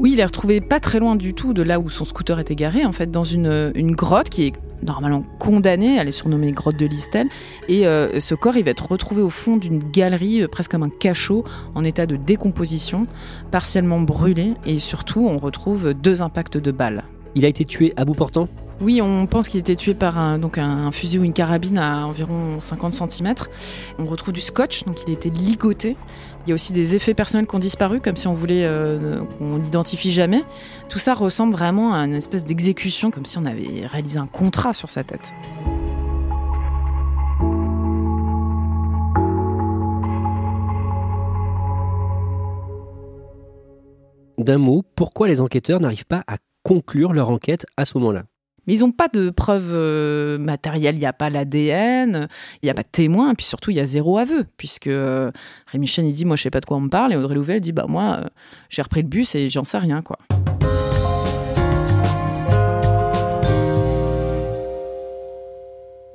Oui, 0.00 0.10
il 0.14 0.20
est 0.20 0.24
retrouvé 0.24 0.60
pas 0.60 0.80
très 0.80 0.98
loin 0.98 1.14
du 1.14 1.34
tout 1.34 1.52
de 1.54 1.62
là 1.62 1.78
où 1.78 1.88
son 1.88 2.04
scooter 2.04 2.40
était 2.40 2.56
garé, 2.56 2.84
en 2.84 2.92
fait, 2.92 3.12
dans 3.12 3.22
une, 3.22 3.70
une 3.76 3.92
grotte 3.92 4.28
qui 4.28 4.48
est 4.48 4.52
normalement 4.84 5.24
condamnée. 5.38 5.96
Elle 5.96 6.08
est 6.08 6.12
surnommée 6.12 6.52
grotte 6.52 6.76
de 6.76 6.86
Listel. 6.86 7.28
Et 7.68 7.86
euh, 7.86 8.20
ce 8.20 8.34
corps, 8.34 8.56
il 8.56 8.64
va 8.64 8.70
être 8.70 8.90
retrouvé 8.90 9.22
au 9.22 9.30
fond 9.30 9.56
d'une 9.56 9.78
galerie, 9.78 10.42
euh, 10.42 10.48
presque 10.48 10.70
comme 10.70 10.82
un 10.82 10.90
cachot, 10.90 11.44
en 11.74 11.84
état 11.84 12.06
de 12.06 12.16
décomposition, 12.16 13.06
partiellement 13.50 14.00
brûlé. 14.00 14.54
Et 14.66 14.78
surtout, 14.78 15.26
on 15.26 15.38
retrouve 15.38 15.94
deux 15.94 16.22
impacts 16.22 16.58
de 16.58 16.72
balles. 16.72 17.04
Il 17.34 17.44
a 17.44 17.48
été 17.48 17.64
tué 17.64 17.92
à 17.96 18.04
bout 18.04 18.14
portant? 18.14 18.48
Oui, 18.80 19.00
on 19.00 19.26
pense 19.26 19.48
qu'il 19.48 19.60
était 19.60 19.76
tué 19.76 19.94
par 19.94 20.18
un, 20.18 20.90
fusil 20.90 21.18
ou 21.18 21.24
une 21.24 21.32
carabine 21.32 21.78
à 21.78 22.06
environ 22.06 22.58
50 22.58 22.92
cm. 22.92 23.34
On 23.98 24.06
retrouve 24.06 24.32
du 24.32 24.40
scotch, 24.40 24.84
donc 24.84 25.02
il 25.06 25.12
était 25.12 25.30
ligoté. 25.30 25.96
Il 26.44 26.50
y 26.50 26.52
a 26.52 26.54
aussi 26.54 26.72
des 26.72 26.94
effets 26.94 27.14
personnels 27.14 27.46
qui 27.46 27.54
ont 27.54 27.60
disparu, 27.60 28.00
comme 28.00 28.16
si 28.16 28.26
on 28.26 28.32
voulait 28.32 28.64
euh, 28.64 29.22
qu'on 29.38 29.56
l'identifie 29.56 30.10
jamais. 30.10 30.42
Tout 30.88 30.98
ça 30.98 31.14
ressemble 31.14 31.52
vraiment 31.52 31.94
à 31.94 31.98
une 31.98 32.14
espèce 32.14 32.44
d'exécution, 32.44 33.10
comme 33.10 33.24
si 33.24 33.38
on 33.38 33.44
avait 33.44 33.86
réalisé 33.86 34.18
un 34.18 34.26
contrat 34.26 34.72
sur 34.72 34.90
sa 34.90 35.04
tête. 35.04 35.32
D'un 44.36 44.58
mot, 44.58 44.82
pourquoi 44.96 45.28
les 45.28 45.40
enquêteurs 45.40 45.80
n'arrivent 45.80 46.06
pas 46.06 46.24
à 46.26 46.36
conclure 46.64 47.12
leur 47.12 47.30
enquête 47.30 47.64
à 47.76 47.84
ce 47.84 47.96
moment-là? 47.96 48.24
Mais 48.66 48.74
ils 48.74 48.80
n'ont 48.80 48.92
pas 48.92 49.08
de 49.08 49.30
preuves 49.30 49.72
euh, 49.72 50.38
matérielles, 50.38 50.96
il 50.96 51.00
n'y 51.00 51.06
a 51.06 51.12
pas 51.12 51.30
l'ADN, 51.30 52.28
il 52.62 52.66
n'y 52.66 52.70
a 52.70 52.74
pas 52.74 52.82
de 52.82 52.88
témoins, 52.90 53.34
puis 53.34 53.46
surtout 53.46 53.70
il 53.70 53.76
y 53.76 53.80
a 53.80 53.84
zéro 53.84 54.18
aveu, 54.18 54.46
puisque 54.56 54.86
euh, 54.86 55.30
Rémi 55.66 55.86
Chen 55.86 56.06
il 56.06 56.14
dit 56.14 56.24
moi 56.24 56.36
je 56.36 56.42
sais 56.42 56.50
pas 56.50 56.60
de 56.60 56.66
quoi 56.66 56.76
on 56.76 56.82
me 56.82 56.90
parle, 56.90 57.12
et 57.12 57.16
Audrey 57.16 57.34
Louvel 57.34 57.60
dit 57.60 57.72
bah 57.72 57.86
moi 57.88 58.20
euh, 58.20 58.28
j'ai 58.70 58.82
repris 58.82 59.02
le 59.02 59.08
bus 59.08 59.34
et 59.34 59.50
j'en 59.50 59.64
sais 59.64 59.78
rien 59.78 60.02
quoi. 60.02 60.18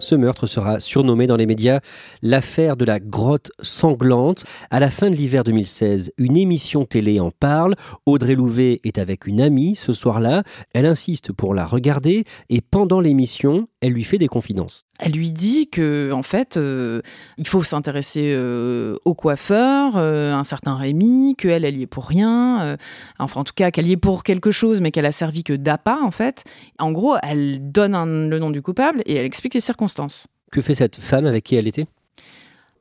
Ce 0.10 0.16
meurtre 0.16 0.48
sera 0.48 0.80
surnommé 0.80 1.28
dans 1.28 1.36
les 1.36 1.46
médias 1.46 1.82
l'affaire 2.24 2.78
de 2.78 2.84
la 2.84 3.00
grotte 3.00 3.52
sanglante. 3.62 4.44
À 4.72 4.80
la 4.80 4.90
fin 4.90 5.12
de 5.12 5.16
l'hiver 5.16 5.44
2016, 5.44 6.14
une 6.18 6.36
émission 6.36 6.84
télé 6.84 7.20
en 7.20 7.30
parle. 7.30 7.76
Audrey 8.08 8.34
Louvet 8.34 8.80
est 8.84 8.98
avec 8.98 9.28
une 9.28 9.40
amie 9.40 9.76
ce 9.76 9.94
soir-là. 9.94 10.42
Elle 10.74 10.88
insiste 10.88 11.32
pour 11.32 11.54
la 11.54 11.68
regarder 11.68 12.24
et 12.50 12.60
pendant 12.60 13.02
l'émission, 13.02 13.68
elle 13.82 13.94
lui 13.94 14.04
fait 14.04 14.18
des 14.18 14.28
confidences. 14.28 14.89
Elle 15.00 15.14
lui 15.14 15.32
dit 15.32 15.70
que 15.70 16.12
en 16.12 16.24
fait, 16.24 16.58
euh, 16.58 17.02
il 17.38 17.48
faut 17.48 17.64
s'intéresser 17.64 18.34
euh, 18.34 18.98
au 19.06 19.14
coiffeur, 19.14 19.96
euh, 19.96 20.34
un 20.34 20.44
certain 20.44 20.76
Rémi, 20.76 21.36
qu'elle, 21.38 21.64
elle 21.64 21.78
y 21.78 21.84
est 21.84 21.88
pour 21.88 22.06
rien. 22.06 22.78
enfin, 23.18 23.42
en 23.42 23.44
tout 23.46 23.54
cas, 23.56 23.72
qu'elle 23.72 23.88
y 23.88 23.94
est 23.94 23.98
pour 23.98 24.24
quelque 24.24 24.52
chose, 24.52 24.82
mais 24.82 24.92
qu'elle 24.92 25.06
a 25.06 25.14
servi 25.14 25.44
que 25.44 25.54
d'appât, 25.54 26.00
en 26.04 26.12
fait. 26.12 26.44
En 26.80 26.92
gros, 26.92 27.16
elle 27.24 27.72
donne 27.72 28.30
le 28.30 28.40
nom 28.40 28.50
du 28.50 28.62
coupable 28.62 29.02
et 29.06 29.16
elle 29.16 29.26
explique 29.26 29.54
les 29.54 29.62
circonstances. 29.62 30.28
Que 30.52 30.62
fait 30.62 30.76
cette 30.76 30.98
femme 30.98 31.26
avec 31.26 31.46
qui 31.46 31.56
elle 31.56 31.68
était? 31.68 31.88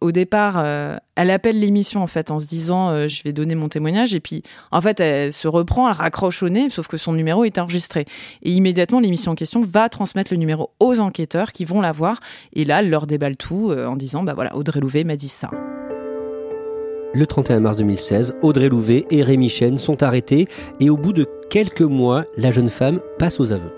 Au 0.00 0.12
départ, 0.12 0.56
euh, 0.58 0.96
elle 1.16 1.30
appelle 1.30 1.58
l'émission 1.58 2.02
en 2.02 2.06
fait 2.06 2.30
en 2.30 2.38
se 2.38 2.46
disant 2.46 2.90
euh, 2.90 3.08
je 3.08 3.22
vais 3.22 3.32
donner 3.32 3.54
mon 3.54 3.68
témoignage 3.68 4.14
et 4.14 4.20
puis 4.20 4.42
en 4.70 4.80
fait 4.80 5.00
elle 5.00 5.32
se 5.32 5.48
reprend, 5.48 5.88
elle 5.88 5.96
raccroche 5.96 6.42
au 6.42 6.48
nez 6.48 6.70
sauf 6.70 6.88
que 6.88 6.96
son 6.96 7.12
numéro 7.12 7.44
est 7.44 7.58
enregistré 7.58 8.04
et 8.42 8.50
immédiatement 8.52 9.00
l'émission 9.00 9.32
en 9.32 9.34
question 9.34 9.62
va 9.64 9.88
transmettre 9.88 10.32
le 10.32 10.38
numéro 10.38 10.70
aux 10.80 11.00
enquêteurs 11.00 11.52
qui 11.52 11.64
vont 11.64 11.80
la 11.80 11.92
voir 11.92 12.20
et 12.52 12.64
là 12.64 12.80
elle 12.80 12.90
leur 12.90 13.06
déballe 13.06 13.36
tout 13.36 13.70
euh, 13.70 13.86
en 13.86 13.96
disant 13.96 14.22
bah 14.22 14.34
voilà 14.34 14.54
Audrey 14.56 14.80
Louvet 14.80 15.04
m'a 15.04 15.16
dit 15.16 15.28
ça. 15.28 15.50
Le 17.14 17.26
31 17.26 17.60
mars 17.60 17.78
2016, 17.78 18.34
Audrey 18.42 18.68
Louvet 18.68 19.06
et 19.10 19.22
Rémi 19.22 19.48
Chen 19.48 19.78
sont 19.78 20.02
arrêtés 20.02 20.46
et 20.78 20.90
au 20.90 20.96
bout 20.96 21.14
de 21.14 21.26
quelques 21.48 21.80
mois, 21.80 22.24
la 22.36 22.50
jeune 22.50 22.68
femme 22.68 23.00
passe 23.18 23.40
aux 23.40 23.52
aveux. 23.52 23.77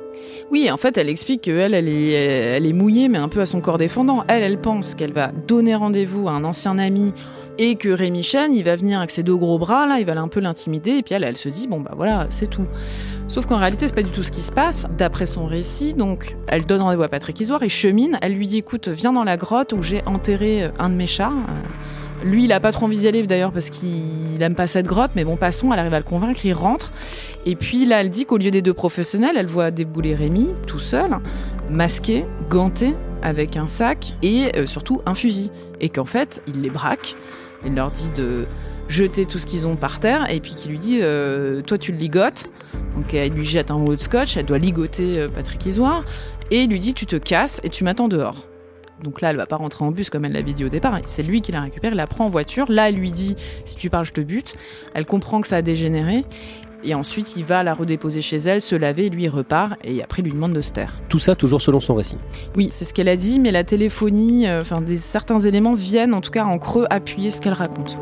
Oui, 0.50 0.70
en 0.70 0.76
fait, 0.76 0.96
elle 0.96 1.08
explique 1.08 1.42
qu'elle, 1.42 1.74
elle 1.74 1.88
est, 1.88 2.12
elle 2.12 2.66
est 2.66 2.72
mouillée, 2.72 3.08
mais 3.08 3.18
un 3.18 3.28
peu 3.28 3.40
à 3.40 3.46
son 3.46 3.60
corps 3.60 3.78
défendant. 3.78 4.24
Elle, 4.28 4.42
elle 4.42 4.60
pense 4.60 4.94
qu'elle 4.94 5.12
va 5.12 5.32
donner 5.46 5.74
rendez-vous 5.74 6.28
à 6.28 6.32
un 6.32 6.44
ancien 6.44 6.78
ami 6.78 7.12
et 7.58 7.74
que 7.74 7.90
Rémi 7.90 8.22
Chen, 8.22 8.54
il 8.54 8.64
va 8.64 8.74
venir 8.74 8.98
avec 8.98 9.10
ses 9.10 9.22
deux 9.22 9.36
gros 9.36 9.58
bras, 9.58 9.86
là, 9.86 9.98
il 9.98 10.06
va 10.06 10.18
un 10.18 10.28
peu 10.28 10.40
l'intimider, 10.40 10.92
et 10.92 11.02
puis 11.02 11.14
elle, 11.14 11.24
elle 11.24 11.36
se 11.36 11.50
dit, 11.50 11.66
bon, 11.66 11.80
bah 11.80 11.92
voilà, 11.94 12.26
c'est 12.30 12.48
tout. 12.48 12.64
Sauf 13.28 13.44
qu'en 13.44 13.58
réalité, 13.58 13.86
c'est 13.86 13.94
pas 13.94 14.02
du 14.02 14.10
tout 14.10 14.22
ce 14.22 14.32
qui 14.32 14.40
se 14.40 14.50
passe. 14.50 14.88
D'après 14.96 15.26
son 15.26 15.46
récit, 15.46 15.92
donc, 15.92 16.36
elle 16.48 16.64
donne 16.64 16.80
rendez-vous 16.80 17.02
à 17.02 17.08
Patrick 17.08 17.38
Isoire 17.38 17.62
et 17.62 17.68
chemine. 17.68 18.18
Elle 18.22 18.32
lui 18.32 18.46
dit, 18.46 18.58
écoute, 18.58 18.88
viens 18.88 19.12
dans 19.12 19.24
la 19.24 19.36
grotte 19.36 19.74
où 19.74 19.82
j'ai 19.82 20.02
enterré 20.06 20.70
un 20.78 20.88
de 20.88 20.94
mes 20.94 21.06
chats. 21.06 21.32
Lui, 22.22 22.44
il 22.44 22.52
a 22.52 22.60
pas 22.60 22.70
trop 22.70 22.86
envie 22.86 22.98
d'y 22.98 23.08
aller 23.08 23.26
d'ailleurs 23.26 23.52
parce 23.52 23.70
qu'il 23.70 24.40
aime 24.40 24.54
pas 24.54 24.66
cette 24.66 24.86
grotte, 24.86 25.12
mais 25.16 25.24
bon, 25.24 25.36
passons, 25.36 25.72
elle 25.72 25.78
arrive 25.78 25.94
à 25.94 25.98
le 25.98 26.04
convaincre, 26.04 26.44
il 26.44 26.52
rentre. 26.52 26.92
Et 27.46 27.56
puis 27.56 27.86
là, 27.86 28.00
elle 28.02 28.10
dit 28.10 28.26
qu'au 28.26 28.36
lieu 28.36 28.50
des 28.50 28.62
deux 28.62 28.74
professionnels, 28.74 29.36
elle 29.36 29.46
voit 29.46 29.70
débouler 29.70 30.14
Rémi 30.14 30.48
tout 30.66 30.78
seul, 30.78 31.10
masqué, 31.70 32.26
ganté, 32.50 32.94
avec 33.22 33.56
un 33.56 33.66
sac 33.66 34.14
et 34.22 34.56
euh, 34.56 34.66
surtout 34.66 35.00
un 35.06 35.14
fusil. 35.14 35.50
Et 35.80 35.88
qu'en 35.88 36.04
fait, 36.04 36.42
il 36.46 36.60
les 36.60 36.70
braque, 36.70 37.16
il 37.64 37.74
leur 37.74 37.90
dit 37.90 38.10
de 38.10 38.46
jeter 38.88 39.24
tout 39.24 39.38
ce 39.38 39.46
qu'ils 39.46 39.66
ont 39.66 39.76
par 39.76 40.00
terre 40.00 40.30
et 40.30 40.40
puis 40.40 40.54
qu'il 40.54 40.72
lui 40.72 40.78
dit 40.78 40.98
euh, 41.00 41.62
Toi, 41.62 41.78
tu 41.78 41.92
le 41.92 41.98
ligotes. 41.98 42.46
Donc 42.96 43.14
elle 43.14 43.32
lui 43.32 43.44
jette 43.44 43.70
un 43.70 43.74
rouleau 43.74 43.96
de 43.96 44.00
scotch, 44.00 44.36
elle 44.36 44.46
doit 44.46 44.58
ligoter 44.58 45.18
euh, 45.18 45.28
Patrick 45.28 45.64
Isoire 45.64 46.04
et 46.50 46.66
lui 46.66 46.80
dit 46.80 46.92
Tu 46.92 47.06
te 47.06 47.16
casses 47.16 47.60
et 47.64 47.70
tu 47.70 47.84
m'attends 47.84 48.08
dehors. 48.08 48.46
Donc 49.02 49.20
là, 49.20 49.30
elle 49.30 49.36
va 49.36 49.46
pas 49.46 49.56
rentrer 49.56 49.84
en 49.84 49.90
bus 49.90 50.10
comme 50.10 50.24
elle 50.24 50.32
l'avait 50.32 50.52
dit 50.52 50.64
au 50.64 50.68
départ. 50.68 50.98
C'est 51.06 51.22
lui 51.22 51.40
qui 51.40 51.52
la 51.52 51.60
récupère, 51.60 51.92
il 51.92 51.96
la 51.96 52.06
prend 52.06 52.26
en 52.26 52.28
voiture. 52.30 52.66
Là, 52.70 52.88
elle 52.88 52.96
lui 52.96 53.10
dit 53.10 53.36
si 53.64 53.76
tu 53.76 53.90
parles, 53.90 54.04
je 54.04 54.12
te 54.12 54.20
bute. 54.20 54.56
Elle 54.94 55.06
comprend 55.06 55.40
que 55.40 55.46
ça 55.46 55.56
a 55.56 55.62
dégénéré. 55.62 56.24
Et 56.82 56.94
ensuite, 56.94 57.36
il 57.36 57.44
va 57.44 57.62
la 57.62 57.74
redéposer 57.74 58.22
chez 58.22 58.36
elle, 58.36 58.60
se 58.60 58.74
laver, 58.74 59.10
lui 59.10 59.24
il 59.24 59.28
repart, 59.28 59.74
et 59.84 60.02
après, 60.02 60.22
il 60.22 60.24
lui 60.24 60.32
demande 60.32 60.54
de 60.54 60.62
se 60.62 60.72
taire. 60.72 60.94
Tout 61.10 61.18
ça 61.18 61.34
toujours 61.34 61.60
selon 61.60 61.80
son 61.80 61.94
récit. 61.94 62.16
Oui, 62.56 62.68
c'est 62.70 62.86
ce 62.86 62.94
qu'elle 62.94 63.08
a 63.08 63.16
dit, 63.16 63.38
mais 63.38 63.50
la 63.50 63.64
téléphonie, 63.64 64.46
euh, 64.46 64.62
enfin, 64.62 64.80
des, 64.80 64.96
certains 64.96 65.40
éléments 65.40 65.74
viennent 65.74 66.14
en 66.14 66.22
tout 66.22 66.30
cas 66.30 66.44
en 66.44 66.58
creux 66.58 66.86
appuyer 66.88 67.30
ce 67.30 67.42
qu'elle 67.42 67.52
raconte. 67.52 67.98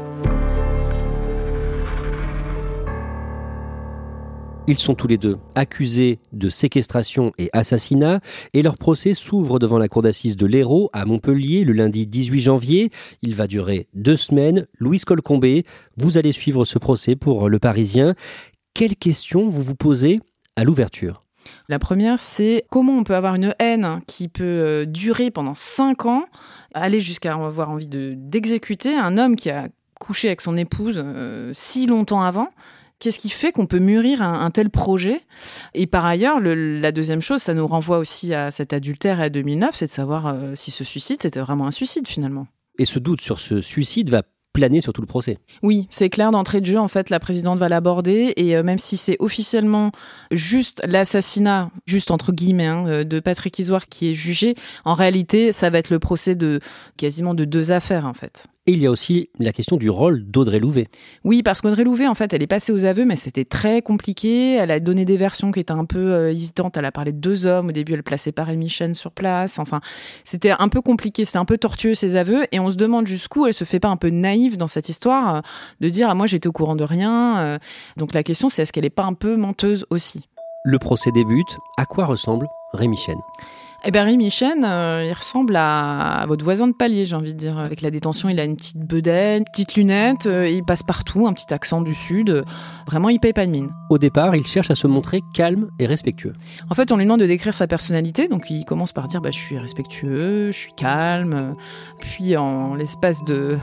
Ils 4.71 4.77
sont 4.77 4.95
tous 4.95 5.09
les 5.09 5.17
deux 5.17 5.39
accusés 5.55 6.19
de 6.35 6.51
séquestration 6.51 7.33
et 7.39 7.49
assassinat 7.55 8.21
et 8.53 8.61
leur 8.61 8.77
procès 8.77 9.15
s'ouvre 9.15 9.59
devant 9.59 9.79
la 9.79 9.89
cour 9.89 10.03
d'assises 10.03 10.37
de 10.37 10.45
l'Hérault 10.45 10.91
à 10.93 11.07
Montpellier 11.07 11.65
le 11.65 11.73
lundi 11.73 12.07
18 12.07 12.41
janvier. 12.41 12.91
Il 13.23 13.35
va 13.35 13.47
durer 13.47 13.89
deux 13.95 14.15
semaines. 14.15 14.67
Louise 14.79 15.07
Colcombé, 15.07 15.65
vous 15.97 16.19
allez 16.19 16.33
suivre 16.33 16.67
ce 16.67 16.79
procès 16.79 17.17
pour 17.17 17.49
Le 17.49 17.59
Parisien. 17.59 18.15
Quelles 18.75 18.97
questions 18.97 19.49
vous 19.49 19.63
vous 19.63 19.75
posez 19.75 20.19
à 20.55 20.65
l'ouverture? 20.65 21.25
La 21.71 21.79
première, 21.79 22.19
c'est 22.19 22.67
comment 22.69 22.93
on 22.93 23.05
peut 23.05 23.17
avoir 23.17 23.37
une 23.37 23.55
haine 23.61 24.03
qui 24.07 24.29
peut 24.29 24.45
euh, 24.45 24.85
durer 24.85 25.31
pendant 25.31 25.55
cinq 25.55 26.05
ans, 26.05 26.27
aller 26.75 27.01
jusqu'à 27.01 27.33
avoir 27.33 27.71
envie 27.71 27.89
d'exécuter 27.89 28.95
un 28.95 29.17
homme 29.17 29.35
qui 29.35 29.49
a 29.49 29.69
couché 29.99 30.29
avec 30.29 30.43
son 30.43 30.59
épouse 30.59 31.03
euh, 31.03 31.53
si 31.55 31.87
longtemps 31.87 32.21
avant? 32.21 32.51
Qu'est-ce 32.99 33.19
qui 33.19 33.31
fait 33.31 33.53
qu'on 33.53 33.67
peut 33.67 33.79
mûrir 33.79 34.23
un, 34.23 34.51
tel 34.51 34.71
projet? 34.71 35.21
Et 35.75 35.87
par 35.87 36.05
ailleurs, 36.05 36.41
la 36.41 36.91
deuxième 36.91 37.21
chose, 37.21 37.41
ça 37.41 37.55
nous 37.55 37.67
renvoie 37.67 37.99
aussi 37.99 38.35
à 38.35 38.51
cet 38.51 38.73
adultère 38.73 39.21
à 39.21 39.29
2009, 39.29 39.75
c'est 39.75 39.87
de 39.87 39.91
savoir 39.91 40.27
euh, 40.27 40.53
si 40.55 40.73
ce 40.73 40.83
suicide, 40.83 41.19
c'était 41.23 41.41
vraiment 41.41 41.67
un 41.67 41.71
suicide 41.71 42.09
finalement. 42.09 42.49
Et 42.79 42.85
ce 42.85 42.99
doute 42.99 43.21
sur 43.21 43.39
ce 43.39 43.61
suicide 43.61 44.11
va 44.11 44.23
planer 44.53 44.81
sur 44.81 44.93
tout 44.93 45.01
le 45.01 45.07
procès. 45.07 45.39
Oui, 45.63 45.87
c'est 45.91 46.09
clair 46.09 46.33
d'entrée 46.33 46.61
de 46.61 46.67
jeu, 46.67 46.79
en 46.79 46.89
fait, 46.89 47.11
la 47.11 47.21
présidente 47.21 47.61
va 47.61 47.69
l'aborder, 47.69 48.33
et 48.37 48.57
euh, 48.57 48.65
même 48.65 48.79
si 48.79 48.97
c'est 48.97 49.17
officiellement 49.21 49.93
juste 50.33 50.81
l'assassinat, 50.85 51.71
juste 51.87 52.11
entre 52.11 52.33
guillemets, 52.33 52.67
hein, 52.67 52.87
euh, 52.89 53.05
de 53.05 53.21
Patrick 53.21 53.57
Isoire 53.59 53.87
qui 53.87 54.11
est 54.11 54.15
jugé, 54.15 54.57
en 54.85 54.95
réalité, 54.95 55.53
ça 55.53 55.71
va 55.71 55.79
être 55.79 55.91
le 55.91 56.01
procès 56.01 56.35
de 56.35 56.59
quasiment 56.97 57.35
de 57.35 57.45
deux 57.45 57.71
affaires, 57.71 58.07
en 58.07 58.15
fait. 58.15 58.47
Et 58.69 58.73
il 58.73 58.83
y 58.83 58.87
a 58.87 58.91
aussi 58.91 59.31
la 59.39 59.55
question 59.55 59.79
du 59.79 59.89
rôle 59.89 60.27
d'Audrey 60.27 60.59
Louvet. 60.59 60.89
Oui, 61.25 61.43
parce 61.43 61.63
qu'Audrey 61.63 61.85
Louvet, 61.85 62.07
en 62.07 62.15
fait, 62.15 62.35
elle 62.35 62.43
est 62.43 62.47
passée 62.47 62.71
aux 62.71 62.85
aveux, 62.85 63.07
mais 63.07 63.17
c'était 63.17 63.47
très 63.47 63.81
compliqué. 63.81 64.57
Elle 64.57 64.71
a 64.71 64.79
donné 64.79 65.07
des 65.07 65.17
versions 65.17 65.51
qui 65.53 65.61
étaient 65.61 65.73
un 65.73 65.87
peu 65.87 66.13
euh, 66.13 66.33
hésitantes. 66.33 66.77
Elle 66.77 66.85
a 66.85 66.93
parlé 66.93 67.13
de 67.13 67.17
deux 67.17 67.47
hommes. 67.47 67.69
Au 67.69 67.73
début, 67.73 67.95
elle 67.95 68.03
plaçait 68.03 68.31
pas 68.31 68.45
Rémi 68.45 68.69
Chen 68.69 68.93
sur 68.93 69.11
place. 69.11 69.59
Enfin, 69.59 69.81
c'était 70.23 70.51
un 70.51 70.69
peu 70.69 70.83
compliqué. 70.83 71.25
C'était 71.25 71.39
un 71.39 71.47
peu 71.47 71.57
tortueux, 71.57 71.95
ses 71.95 72.17
aveux. 72.17 72.43
Et 72.53 72.61
on 72.61 72.69
se 72.69 72.77
demande 72.77 73.07
jusqu'où 73.07 73.47
elle 73.47 73.55
se 73.55 73.65
fait 73.65 73.81
pas 73.81 73.89
un 73.89 73.97
peu 73.97 74.11
naïve 74.11 74.59
dans 74.59 74.69
cette 74.69 74.91
histoire 74.91 75.37
euh, 75.37 75.41
de 75.81 75.89
dire, 75.89 76.11
ah, 76.11 76.15
moi, 76.15 76.27
j'étais 76.27 76.47
au 76.47 76.53
courant 76.53 76.77
de 76.77 76.85
rien. 76.85 77.39
Euh. 77.39 77.59
Donc 77.97 78.13
la 78.13 78.23
question, 78.23 78.51
c'est 78.51 78.61
est-ce 78.61 78.75
qu'elle 78.75 78.85
est 78.85 78.91
pas 78.91 79.05
un 79.05 79.15
peu 79.15 79.37
menteuse 79.37 79.87
aussi? 79.89 80.29
Le 80.65 80.79
procès 80.79 81.11
débute. 81.11 81.57
À 81.79 81.87
quoi 81.87 82.05
ressemble 82.05 82.47
Rémi 82.75 82.99
Chen 82.99 83.17
eh 83.85 83.93
bien, 83.93 84.03
Rémi 84.03 84.29
Chen, 84.29 84.65
euh, 84.65 85.05
il 85.07 85.13
ressemble 85.13 85.55
à, 85.57 86.25
votre 86.27 86.45
voisin 86.45 86.67
de 86.67 86.73
palier, 86.73 87.05
j'ai 87.05 87.15
envie 87.15 87.33
de 87.33 87.39
dire. 87.39 87.59
Avec 87.59 87.81
la 87.81 87.93
détention, 87.93 88.29
il 88.29 88.41
a 88.41 88.45
une 88.45 88.57
petite 88.57 88.79
bedaine, 88.79 89.45
petite 89.45 89.77
lunette, 89.77 90.27
euh, 90.27 90.49
il 90.49 90.65
passe 90.65 90.83
partout, 90.83 91.29
un 91.29 91.33
petit 91.33 91.55
accent 91.55 91.81
du 91.81 91.95
Sud. 91.95 92.43
Vraiment, 92.87 93.09
il 93.09 93.21
paye 93.21 93.33
pas 93.33 93.47
de 93.47 93.53
mine. 93.53 93.71
Au 93.89 93.99
départ, 93.99 94.35
il 94.35 94.45
cherche 94.47 94.71
à 94.73 94.75
se 94.75 94.89
montrer 94.89 95.23
calme 95.33 95.71
et 95.79 95.87
respectueux. 95.87 96.33
En 96.71 96.75
fait, 96.75 96.91
on 96.91 96.97
lui 96.97 97.05
demande 97.05 97.21
de 97.21 97.27
décrire 97.27 97.55
sa 97.55 97.69
personnalité, 97.69 98.27
donc 98.27 98.51
il 98.51 98.65
commence 98.65 98.93
par 98.93 99.07
dire 99.07 99.21
bah, 99.21 99.31
Je 99.31 99.39
suis 99.39 99.59
respectueux, 99.59 100.51
je 100.51 100.57
suis 100.57 100.73
calme. 100.73 101.55
Puis, 102.01 102.37
en 102.37 102.75
l'espace 102.75 103.25
de 103.25 103.59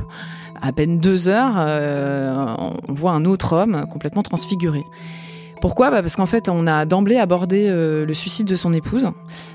à 0.61 0.71
peine 0.71 0.99
deux 0.99 1.27
heures, 1.27 1.55
euh, 1.57 2.55
on 2.87 2.93
voit 2.93 3.11
un 3.11 3.25
autre 3.25 3.53
homme 3.53 3.85
complètement 3.91 4.23
transfiguré. 4.23 4.85
Pourquoi? 5.65 5.89
Bah 5.89 6.03
Parce 6.03 6.15
qu'en 6.15 6.27
fait, 6.27 6.47
on 6.47 6.67
a 6.67 6.85
d'emblée 6.85 7.17
abordé 7.17 7.65
euh, 7.67 8.05
le 8.05 8.13
suicide 8.13 8.45
de 8.45 8.53
son 8.53 8.71
épouse, 8.71 9.09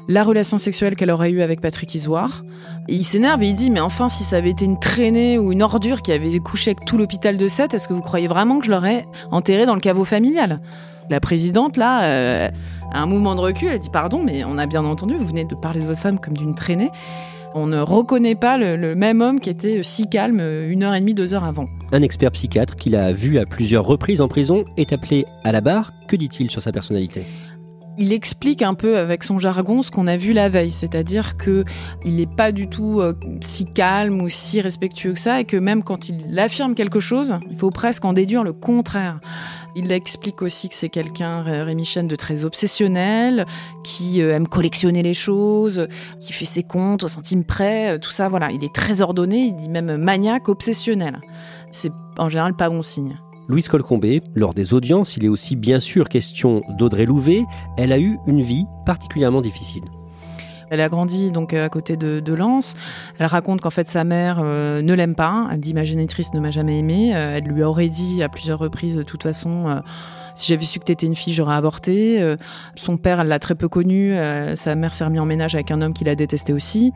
la 0.08 0.24
relation 0.24 0.58
sexuelle 0.58 0.96
qu'elle 0.96 1.12
aurait 1.12 1.30
eue 1.30 1.40
avec 1.40 1.60
Patrick 1.60 1.94
Isoire. 1.94 2.42
Et 2.88 2.96
il 2.96 3.04
s'énerve 3.04 3.40
et 3.44 3.46
il 3.46 3.54
dit 3.54 3.70
Mais 3.70 3.78
enfin, 3.78 4.08
si 4.08 4.24
ça 4.24 4.38
avait 4.38 4.50
été 4.50 4.64
une 4.64 4.80
traînée 4.80 5.38
ou 5.38 5.52
une 5.52 5.62
ordure 5.62 6.02
qui 6.02 6.10
avait 6.10 6.36
couché 6.40 6.72
avec 6.72 6.84
tout 6.84 6.98
l'hôpital 6.98 7.36
de 7.36 7.46
Sète, 7.46 7.74
est-ce 7.74 7.86
que 7.86 7.94
vous 7.94 8.00
croyez 8.00 8.26
vraiment 8.26 8.58
que 8.58 8.66
je 8.66 8.72
l'aurais 8.72 9.06
enterré 9.30 9.66
dans 9.66 9.74
le 9.74 9.80
caveau 9.80 10.04
familial? 10.04 10.60
La 11.10 11.20
présidente, 11.20 11.76
là, 11.76 12.02
euh, 12.02 12.48
a 12.90 13.00
un 13.00 13.06
mouvement 13.06 13.36
de 13.36 13.40
recul, 13.40 13.68
elle 13.68 13.78
dit 13.78 13.88
Pardon, 13.88 14.24
mais 14.24 14.42
on 14.42 14.58
a 14.58 14.66
bien 14.66 14.84
entendu, 14.84 15.14
vous 15.16 15.26
venez 15.26 15.44
de 15.44 15.54
parler 15.54 15.78
de 15.78 15.86
votre 15.86 16.00
femme 16.00 16.18
comme 16.18 16.36
d'une 16.36 16.56
traînée. 16.56 16.90
On 17.52 17.66
ne 17.66 17.80
reconnaît 17.80 18.36
pas 18.36 18.56
le, 18.56 18.94
même 18.94 19.20
homme 19.20 19.40
qui 19.40 19.50
était 19.50 19.82
si 19.82 20.08
calme 20.08 20.40
une 20.40 20.84
heure 20.84 20.94
et 20.94 21.00
demie, 21.00 21.14
deux 21.14 21.34
heures 21.34 21.44
avant. 21.44 21.66
Un 21.92 22.02
expert 22.02 22.30
psychiatre 22.30 22.76
qu'il 22.76 22.94
a 22.94 23.12
vu 23.12 23.38
à 23.38 23.44
plusieurs 23.44 23.84
reprises 23.84 24.20
en 24.20 24.28
prison 24.28 24.64
est 24.76 24.92
appelé 24.92 25.26
à 25.42 25.50
la 25.50 25.60
barre. 25.60 25.92
Que 26.06 26.14
dit-il 26.14 26.50
sur 26.50 26.62
sa 26.62 26.70
personnalité? 26.70 27.24
Il 28.00 28.14
explique 28.14 28.62
un 28.62 28.72
peu 28.72 28.96
avec 28.96 29.22
son 29.22 29.38
jargon 29.38 29.82
ce 29.82 29.90
qu'on 29.90 30.06
a 30.06 30.16
vu 30.16 30.32
la 30.32 30.48
veille, 30.48 30.70
c'est-à-dire 30.70 31.36
que 31.36 31.64
il 32.04 32.16
n'est 32.16 32.26
pas 32.26 32.50
du 32.50 32.66
tout 32.66 33.00
euh, 33.00 33.12
si 33.42 33.66
calme 33.66 34.22
ou 34.22 34.30
si 34.30 34.62
respectueux 34.62 35.12
que 35.12 35.18
ça, 35.18 35.40
et 35.40 35.44
que 35.44 35.58
même 35.58 35.84
quand 35.84 36.08
il 36.08 36.38
affirme 36.38 36.74
quelque 36.74 36.98
chose, 36.98 37.36
il 37.50 37.58
faut 37.58 37.70
presque 37.70 38.06
en 38.06 38.14
déduire 38.14 38.42
le 38.42 38.54
contraire. 38.54 39.20
Il 39.76 39.92
explique 39.92 40.40
aussi 40.40 40.70
que 40.70 40.74
c'est 40.74 40.88
quelqu'un, 40.88 41.42
Rémi 41.42 41.84
Chen, 41.84 42.08
de 42.08 42.16
très 42.16 42.44
obsessionnel, 42.46 43.44
qui 43.84 44.22
euh, 44.22 44.34
aime 44.34 44.48
collectionner 44.48 45.02
les 45.02 45.14
choses, 45.14 45.86
qui 46.20 46.32
fait 46.32 46.46
ses 46.46 46.62
comptes 46.62 47.04
au 47.04 47.08
centime 47.08 47.44
près, 47.44 47.96
euh, 47.96 47.98
tout 47.98 48.10
ça, 48.10 48.30
voilà. 48.30 48.50
Il 48.50 48.64
est 48.64 48.74
très 48.74 49.02
ordonné, 49.02 49.40
il 49.40 49.56
dit 49.56 49.68
même 49.68 49.98
maniaque, 49.98 50.48
obsessionnel. 50.48 51.20
C'est 51.70 51.92
en 52.16 52.30
général 52.30 52.56
pas 52.56 52.70
bon 52.70 52.82
signe. 52.82 53.18
Louise 53.50 53.68
Colcombé, 53.68 54.22
lors 54.36 54.54
des 54.54 54.74
audiences, 54.74 55.16
il 55.16 55.24
est 55.24 55.28
aussi 55.28 55.56
bien 55.56 55.80
sûr 55.80 56.08
question 56.08 56.62
d'Audrey 56.78 57.04
Louvet. 57.04 57.44
Elle 57.76 57.92
a 57.92 57.98
eu 57.98 58.16
une 58.28 58.42
vie 58.42 58.64
particulièrement 58.86 59.40
difficile. 59.40 59.82
Elle 60.70 60.80
a 60.80 60.88
grandi 60.88 61.32
donc 61.32 61.52
à 61.52 61.68
côté 61.68 61.96
de, 61.96 62.20
de 62.20 62.32
Lens. 62.32 62.76
Elle 63.18 63.26
raconte 63.26 63.60
qu'en 63.60 63.70
fait 63.70 63.90
sa 63.90 64.04
mère 64.04 64.38
euh, 64.40 64.82
ne 64.82 64.94
l'aime 64.94 65.16
pas. 65.16 65.48
Elle 65.50 65.58
dit 65.58 65.74
ma 65.74 65.82
génitrice 65.82 66.32
ne 66.32 66.38
m'a 66.38 66.52
jamais 66.52 66.78
aimée. 66.78 67.12
Euh, 67.12 67.38
elle 67.38 67.44
lui 67.44 67.64
aurait 67.64 67.88
dit 67.88 68.22
à 68.22 68.28
plusieurs 68.28 68.60
reprises 68.60 68.94
de 68.94 69.02
toute 69.02 69.24
façon. 69.24 69.68
Euh, 69.68 69.80
si 70.40 70.48
j'avais 70.48 70.64
su 70.64 70.78
que 70.78 70.84
t'étais 70.84 71.06
une 71.06 71.14
fille, 71.14 71.32
j'aurais 71.32 71.54
avorté. 71.54 72.36
son 72.74 72.96
père, 72.96 73.20
elle 73.20 73.28
l'a 73.28 73.38
très 73.38 73.54
peu 73.54 73.68
connu. 73.68 74.14
sa 74.54 74.74
mère 74.74 74.94
s'est 74.94 75.04
remise 75.04 75.20
en 75.20 75.26
ménage 75.26 75.54
avec 75.54 75.70
un 75.70 75.80
homme 75.82 75.92
qui 75.92 76.04
la 76.04 76.14
détestait 76.14 76.52
aussi. 76.52 76.92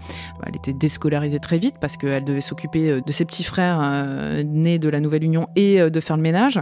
Elle 0.47 0.57
était 0.57 0.73
déscolarisée 0.73 1.39
très 1.39 1.59
vite 1.59 1.77
parce 1.81 1.97
qu'elle 1.97 2.25
devait 2.25 2.41
s'occuper 2.41 3.01
de 3.05 3.13
ses 3.13 3.25
petits 3.25 3.45
frères 3.45 3.79
nés 4.45 4.79
de 4.79 4.89
la 4.89 5.01
nouvelle 5.01 5.25
union 5.25 5.49
et 5.57 5.79
de 5.79 6.01
faire 6.01 6.17
le 6.17 6.23
ménage. 6.23 6.61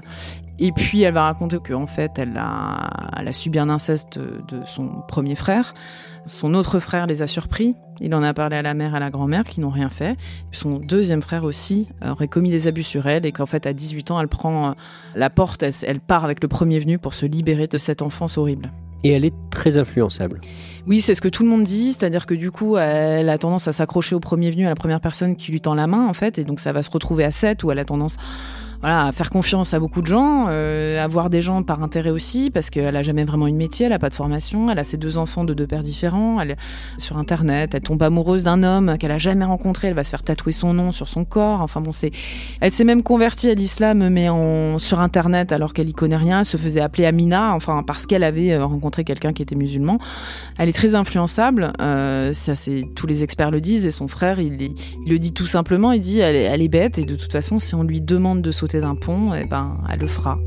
Et 0.65 0.71
puis 0.71 1.03
elle 1.03 1.15
va 1.15 1.25
raconter 1.25 1.59
qu'en 1.59 1.89
fait, 1.89 2.13
elle 2.19 2.37
a, 2.37 2.89
elle 3.19 3.27
a 3.27 3.33
subi 3.33 3.59
un 3.59 3.69
inceste 3.69 4.21
de 4.21 4.61
son 4.65 5.03
premier 5.09 5.35
frère. 5.35 5.75
Son 6.27 6.55
autre 6.55 6.79
frère 6.79 7.09
les 7.09 7.21
a 7.21 7.27
surpris. 7.27 7.75
Il 8.01 8.15
en 8.15 8.23
a 8.23 8.33
parlé 8.33 8.59
à 8.59 8.63
la 8.63 8.73
mère 8.73 8.95
et 8.95 8.99
à 8.99 9.01
la 9.01 9.11
grand-mère 9.11 9.43
qui 9.43 9.61
n'ont 9.61 9.71
rien 9.71 9.91
fait. 9.91 10.17
Son 10.53 10.79
deuxième 10.79 11.21
frère 11.21 11.43
aussi 11.43 11.89
aurait 12.09 12.29
commis 12.29 12.51
des 12.51 12.69
abus 12.69 12.85
sur 12.85 13.09
elle 13.09 13.27
et 13.27 13.33
qu'en 13.33 13.45
fait, 13.45 13.67
à 13.67 13.73
18 13.73 14.13
ans, 14.13 14.21
elle 14.21 14.29
prend 14.29 14.69
euh, 14.69 14.73
la 15.17 15.31
porte, 15.31 15.65
elle, 15.65 15.99
part 15.99 16.25
avec 16.25 16.41
le 16.41 16.47
premier 16.47 16.79
venu 16.79 16.97
pour 16.97 17.15
se 17.15 17.27
libérer 17.27 17.67
de 17.67 17.77
cette 17.77 18.01
enfance 18.01 18.39
horrible. 18.39 18.71
Et 19.03 19.11
elle 19.11 19.25
est 19.25 19.35
très 19.51 19.79
influençable. 19.79 20.41
Oui, 20.87 21.01
c'est 21.01 21.17
ce 21.17 21.21
que 21.21 21.29
tout 21.29 21.43
le 21.43 21.49
monde 21.49 21.65
dit, 21.65 21.93
c'est-à-dire 21.93 22.25
que 22.25 22.35
du 22.35 22.53
coup, 22.53 22.77
elle 22.77 23.29
a 23.31 23.37
tendance 23.37 23.67
à 23.67 23.73
s'accrocher 23.73 24.15
au 24.15 24.21
premier 24.21 24.53
venu, 24.53 24.67
à 24.67 24.69
la 24.69 24.77
première 24.77 25.01
personne 25.01 25.35
qui 25.35 25.51
lui 25.51 25.61
tend 25.61 25.75
la 25.75 25.89
main, 25.89 26.07
en 26.07 26.15
fait, 26.15 26.39
et 26.39 26.45
donc 26.45 26.61
ça 26.61 26.73
va 26.73 26.85
se 26.85 26.91
retrouver 26.91 27.25
à 27.25 27.33
7 27.33 27.65
où 27.65 27.73
elle 27.73 27.81
a 27.81 27.85
tendance 27.85 28.17
voilà, 28.83 29.07
à 29.07 29.13
faire 29.13 29.31
confiance 29.31 29.75
à 29.75 29.79
beaucoup 29.79 30.03
de 30.03 30.09
gens, 30.09 30.47
euh, 30.49 31.03
à 31.03 31.07
voir 31.07 31.31
des 31.31 31.41
gens 31.41 31.63
par 31.63 31.85
intérêt 31.85 32.11
aussi, 32.11 32.51
parce 32.51 32.69
qu'elle 32.69 32.97
a 32.97 33.03
jamais 33.03 33.23
vraiment 33.23 33.47
une 33.47 33.57
métier, 33.57 33.87
elle 33.87 33.93
a 33.93 34.01
pas 34.01 34.09
de 34.09 34.15
formation, 34.15 34.69
elle 34.71 34.79
a 34.81 34.85
ses 34.85 34.97
deux 34.97 35.19
enfants 35.19 35.45
de 35.45 35.55
deux 35.55 35.69
pères 35.69 35.85
différents, 35.85 36.41
elle 36.41 36.57
sur 36.99 37.17
internet, 37.17 37.77
elle 37.77 37.81
tombe 37.81 38.03
amoureuse 38.03 38.43
d'un 38.43 38.65
homme 38.65 38.99
qu'elle 38.99 39.13
a 39.13 39.19
jamais 39.19 39.45
rencontré, 39.45 39.89
elle 39.89 39.95
va 39.95 40.03
se 40.03 40.11
faire 40.11 40.25
tatouer 40.25 40.51
son 40.51 40.75
nom 40.75 40.91
sur 40.91 41.09
son 41.09 41.25
corps. 41.25 41.61
Enfin 41.61 41.81
bon, 41.81 41.93
c'est, 41.93 42.11
elle 42.61 42.73
s'est 42.73 42.83
même 42.83 43.05
convertie 43.05 43.51
à 43.51 43.55
l'islam, 43.55 44.09
mais 44.09 44.29
en 44.29 44.79
sur 44.79 44.99
internet 44.99 45.53
alors 45.53 45.75
qu'elle 45.75 45.89
y 45.89 45.93
connaît 45.93 46.17
rien, 46.17 46.41
elle 46.41 46.45
se 46.45 46.57
faisait 46.57 46.81
appeler 46.81 47.07
Amina, 47.07 47.55
enfin 47.55 47.85
parce 47.87 48.07
qu'elle 48.07 48.25
avait 48.25 48.53
euh, 48.53 48.65
rencontré 48.65 49.05
quelqu'un 49.05 49.33
qui 49.33 49.43
était 49.43 49.55
musulman. 49.55 49.99
Elle 50.59 50.69
est 50.69 50.73
très 50.73 50.97
influençable, 50.97 51.73
euh, 51.81 52.33
ça 52.33 52.57
c'est 52.57 52.83
tous 52.97 53.07
les 53.07 53.23
experts 53.23 53.53
le 53.53 53.61
disent 53.61 53.87
et 53.87 53.93
son 53.93 54.09
frère 54.09 54.41
il, 54.41 54.75
le 55.07 55.19
dit 55.21 55.33
tout 55.33 55.47
simplement, 55.47 55.93
il 55.93 56.01
dit 56.01 56.19
elle 56.19 56.63
est 56.63 56.69
bête 56.69 56.99
et 56.99 57.05
de 57.05 57.15
toute 57.15 57.31
façon 57.31 57.61
si 57.61 57.77
on 57.77 57.85
lui 57.85 58.01
demande 58.01 58.43
de 58.43 58.51
sauter 58.51 58.72
d'un 58.81 58.95
pont, 58.95 59.35
eh 59.35 59.47
ben, 59.47 59.79
elle 59.91 60.01
le 60.01 60.07
fera. 60.07 60.39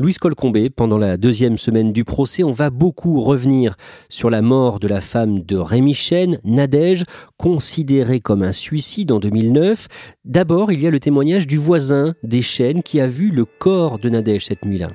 Louise 0.00 0.18
Colcombé, 0.18 0.70
pendant 0.70 0.96
la 0.96 1.16
deuxième 1.16 1.58
semaine 1.58 1.92
du 1.92 2.04
procès, 2.04 2.44
on 2.44 2.52
va 2.52 2.70
beaucoup 2.70 3.20
revenir 3.20 3.74
sur 4.08 4.30
la 4.30 4.42
mort 4.42 4.78
de 4.78 4.86
la 4.86 5.00
femme 5.00 5.40
de 5.40 5.56
Rémi 5.56 5.92
Chen, 5.92 6.38
Nadège, 6.44 7.02
considérée 7.36 8.20
comme 8.20 8.44
un 8.44 8.52
suicide 8.52 9.10
en 9.10 9.18
2009. 9.18 9.88
D'abord, 10.24 10.70
il 10.70 10.80
y 10.80 10.86
a 10.86 10.90
le 10.90 11.00
témoignage 11.00 11.48
du 11.48 11.56
voisin 11.56 12.14
des 12.22 12.42
Chen 12.42 12.84
qui 12.84 13.00
a 13.00 13.08
vu 13.08 13.30
le 13.32 13.44
corps 13.44 13.98
de 13.98 14.08
Nadège 14.08 14.46
cette 14.46 14.64
nuit-là. 14.64 14.90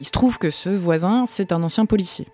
Il 0.00 0.06
se 0.06 0.12
trouve 0.12 0.38
que 0.38 0.50
ce 0.50 0.68
voisin, 0.68 1.24
c'est 1.26 1.50
un 1.50 1.62
ancien 1.62 1.84
policier. 1.84 2.28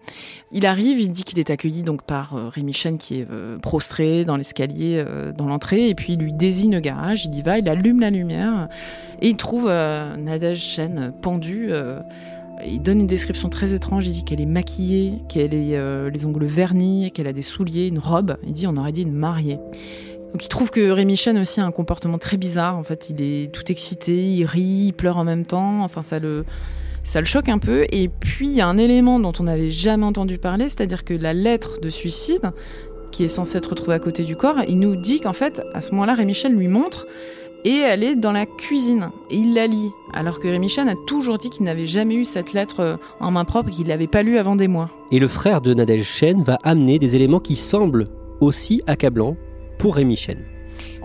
Il 0.53 0.67
arrive, 0.67 1.01
il 1.01 1.11
dit 1.11 1.25
qu'il 1.25 1.39
est 1.39 1.49
accueilli 1.49 1.83
donc 1.83 2.03
par 2.03 2.35
euh, 2.35 2.49
Rémi 2.49 2.75
Chen 2.75 2.99
qui 2.99 3.21
est 3.21 3.27
euh, 3.31 3.59
prostré 3.59 4.27
dans 4.27 4.37
l'escalier, 4.37 5.03
euh, 5.07 5.33
dans 5.33 5.47
l'entrée, 5.47 5.89
et 5.89 5.95
puis 5.95 6.13
il 6.13 6.21
lui 6.21 6.33
désigne 6.35 6.75
le 6.75 6.81
garage, 6.81 7.25
il 7.25 7.35
y 7.35 7.41
va, 7.41 7.59
il 7.59 7.69
allume 7.69 8.01
la 8.01 8.11
lumière, 8.11 8.69
et 9.23 9.29
il 9.29 9.37
trouve 9.37 9.67
Nadège 9.67 10.61
Chen 10.61 11.13
pendue. 11.23 11.73
il 12.67 12.83
donne 12.83 13.01
une 13.01 13.07
description 13.07 13.49
très 13.49 13.73
étrange, 13.73 14.07
il 14.07 14.13
dit 14.13 14.25
qu'elle 14.25 14.41
est 14.41 14.47
maquillée, 14.47 15.23
qu'elle 15.29 15.55
est 15.55 16.11
les 16.11 16.25
ongles 16.27 16.45
vernis, 16.45 17.11
qu'elle 17.13 17.27
a 17.27 17.33
des 17.33 17.43
souliers, 17.43 17.87
une 17.87 17.99
robe. 17.99 18.37
Il 18.45 18.53
dit 18.53 18.67
on 18.67 18.77
aurait 18.77 18.93
dit 18.93 19.03
une 19.03 19.15
mariée. 19.15 19.59
Donc 20.33 20.45
il 20.45 20.49
trouve 20.49 20.71
que 20.71 20.91
Rémi 20.91 21.17
Chen 21.17 21.39
aussi 21.39 21.61
a 21.61 21.65
un 21.65 21.71
comportement 21.71 22.19
très 22.19 22.37
bizarre. 22.37 22.77
En 22.77 22.83
fait, 22.83 23.09
il 23.09 23.23
est 23.23 23.53
tout 23.53 23.71
excité, 23.71 24.31
il 24.33 24.45
rit, 24.45 24.87
il 24.89 24.93
pleure 24.93 25.17
en 25.17 25.25
même 25.25 25.47
temps. 25.47 25.85
Enfin, 25.85 26.03
ça 26.03 26.19
le 26.19 26.45
ça 27.05 27.21
le 27.21 27.27
choque 27.27 27.49
un 27.49 27.59
peu. 27.59 27.85
Et 27.93 28.09
puis, 28.09 28.49
il 28.49 28.55
y 28.55 28.61
a 28.61 28.67
un 28.67 28.77
élément 28.77 29.21
dont 29.21 29.33
on 29.39 29.45
n'avait 29.45 29.71
jamais 29.71 30.05
entendu 30.05 30.39
parler, 30.39 30.69
c'est-à-dire 30.69 31.05
que 31.05 31.15
la 31.15 31.33
lettre 31.33 31.81
de 31.81 31.91
suicide, 31.91 32.51
qui 33.13 33.23
est 33.23 33.29
censée 33.29 33.59
être 33.59 33.71
retrouvée 33.71 33.95
à 33.95 34.01
côté 34.01 34.25
du 34.25 34.35
corps, 34.35 34.57
il 34.67 34.79
nous 34.79 34.97
dit 34.97 35.21
qu'en 35.21 35.33
fait, 35.33 35.63
à 35.73 35.81
ce 35.81 35.93
moment-là, 35.93 36.15
Rémichel 36.15 36.53
lui 36.53 36.67
montre 36.67 37.07
et 37.65 37.77
elle 37.77 38.03
est 38.03 38.17
dans 38.17 38.33
la 38.33 38.47
cuisine. 38.47 39.11
Et 39.31 39.37
il 39.37 39.55
la 39.55 39.67
lit. 39.67 39.91
Alors 40.13 40.41
que 40.41 40.49
Rémichel 40.49 40.89
a 40.89 40.95
toujours 41.07 41.39
dit 41.39 41.51
qu'il 41.51 41.65
n'avait 41.65 41.87
jamais 41.87 42.15
eu 42.15 42.25
cette 42.25 42.53
lettre 42.53 42.81
euh, 42.81 42.97
en 43.21 43.31
main 43.31 43.45
propre 43.45 43.69
et 43.69 43.73
qu'il 43.73 43.87
l'avait 43.87 44.07
pas 44.07 44.23
lue 44.23 44.39
avant 44.39 44.57
des 44.57 44.69
mois. 44.69 44.91
Et 45.13 45.19
le 45.19 45.29
frère 45.29 45.61
de 45.61 45.75
Nadège 45.75 46.05
Chen 46.05 46.43
va 46.43 46.59
amener 46.63 46.99
des 46.99 47.17
éléments 47.17 47.41
qui 47.41 47.57
semblent 47.57 48.09
aussi 48.41 48.83
accablants 48.87 49.37
pour 49.79 49.97
Rémi 49.97 50.17
Chen. 50.17 50.39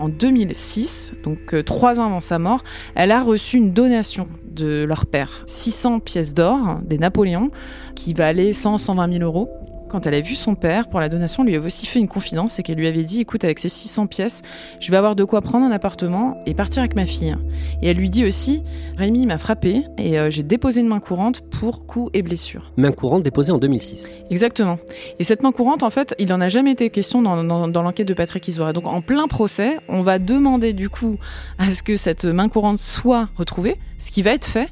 En 0.00 0.08
2006, 0.08 1.12
donc 1.22 1.52
euh, 1.52 1.62
trois 1.62 2.00
ans 2.00 2.06
avant 2.06 2.20
sa 2.20 2.38
mort, 2.38 2.64
elle 2.94 3.12
a 3.12 3.22
reçu 3.22 3.58
une 3.58 3.72
donation 3.72 4.26
de 4.50 4.84
leur 4.84 5.04
père. 5.04 5.42
600 5.44 6.00
pièces 6.00 6.32
d'or 6.32 6.80
des 6.82 6.96
Napoléons 6.96 7.50
qui 7.94 8.14
valaient 8.14 8.54
100, 8.54 8.78
120 8.78 9.12
000 9.18 9.24
euros 9.24 9.50
quand 9.90 10.06
elle 10.06 10.14
a 10.14 10.20
vu 10.20 10.34
son 10.34 10.54
père 10.54 10.88
pour 10.88 11.00
la 11.00 11.08
donation, 11.08 11.44
lui 11.44 11.54
avait 11.54 11.66
aussi 11.66 11.84
fait 11.84 11.98
une 11.98 12.08
confidence, 12.08 12.52
c'est 12.52 12.62
qu'elle 12.62 12.78
lui 12.78 12.86
avait 12.86 13.02
dit 13.02 13.20
écoute, 13.20 13.44
avec 13.44 13.58
ces 13.58 13.68
600 13.68 14.06
pièces, 14.06 14.42
je 14.78 14.90
vais 14.90 14.96
avoir 14.96 15.16
de 15.16 15.24
quoi 15.24 15.42
prendre 15.42 15.66
un 15.66 15.70
appartement 15.70 16.38
et 16.46 16.54
partir 16.54 16.80
avec 16.80 16.96
ma 16.96 17.04
fille. 17.04 17.36
Et 17.82 17.88
elle 17.88 17.96
lui 17.96 18.08
dit 18.08 18.24
aussi 18.24 18.62
Rémi 18.96 19.26
m'a 19.26 19.38
frappé 19.38 19.84
et 19.98 20.18
euh, 20.18 20.30
j'ai 20.30 20.42
déposé 20.42 20.80
une 20.80 20.88
main 20.88 21.00
courante 21.00 21.42
pour 21.42 21.86
coups 21.86 22.10
et 22.14 22.22
blessures. 22.22 22.72
Main 22.76 22.92
courante 22.92 23.22
déposée 23.22 23.52
en 23.52 23.58
2006. 23.58 24.08
Exactement. 24.30 24.78
Et 25.18 25.24
cette 25.24 25.42
main 25.42 25.52
courante, 25.52 25.82
en 25.82 25.90
fait, 25.90 26.14
il 26.18 26.28
n'en 26.28 26.40
a 26.40 26.48
jamais 26.48 26.72
été 26.72 26.88
question 26.90 27.20
dans, 27.20 27.42
dans 27.44 27.82
l'enquête 27.82 28.08
de 28.08 28.14
Patrick 28.14 28.46
Isoire. 28.46 28.72
Donc 28.72 28.86
en 28.86 29.02
plein 29.02 29.26
procès, 29.26 29.76
on 29.88 30.02
va 30.02 30.18
demander 30.18 30.72
du 30.72 30.88
coup 30.88 31.18
à 31.58 31.70
ce 31.70 31.82
que 31.82 31.96
cette 31.96 32.24
main 32.24 32.48
courante 32.48 32.78
soit 32.78 33.28
retrouvée, 33.36 33.76
ce 33.98 34.10
qui 34.10 34.22
va 34.22 34.32
être 34.32 34.46
fait 34.46 34.68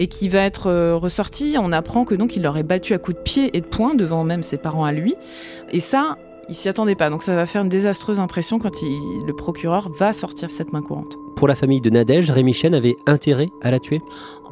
et 0.00 0.08
qui 0.08 0.28
va 0.28 0.40
être 0.40 0.66
euh, 0.66 0.96
ressorti. 0.96 1.54
On 1.60 1.70
apprend 1.70 2.04
que 2.04 2.16
donc 2.16 2.34
il 2.34 2.42
l'aurait 2.42 2.64
battu 2.64 2.94
à 2.94 2.98
coups 2.98 3.18
de 3.18 3.22
pied 3.22 3.56
et 3.56 3.60
de 3.60 3.66
poing 3.66 3.94
devant 3.94 4.24
même 4.24 4.42
ses 4.42 4.56
parents 4.56 4.84
à 4.84 4.90
lui. 4.90 5.14
Et 5.70 5.78
ça, 5.78 6.16
il 6.48 6.54
s'y 6.56 6.68
attendait 6.68 6.96
pas. 6.96 7.10
Donc 7.10 7.22
ça 7.22 7.36
va 7.36 7.46
faire 7.46 7.62
une 7.62 7.68
désastreuse 7.68 8.18
impression 8.18 8.58
quand 8.58 8.82
le 8.82 9.32
procureur 9.32 9.90
va 9.96 10.12
sortir 10.12 10.50
cette 10.50 10.72
main 10.72 10.82
courante. 10.82 11.16
Pour 11.36 11.46
la 11.48 11.54
famille 11.54 11.80
de 11.80 11.90
Nadège, 11.90 12.30
Rémi 12.30 12.52
Chen 12.52 12.74
avait 12.74 12.96
intérêt 13.06 13.48
à 13.62 13.70
la 13.70 13.78
tuer? 13.78 14.00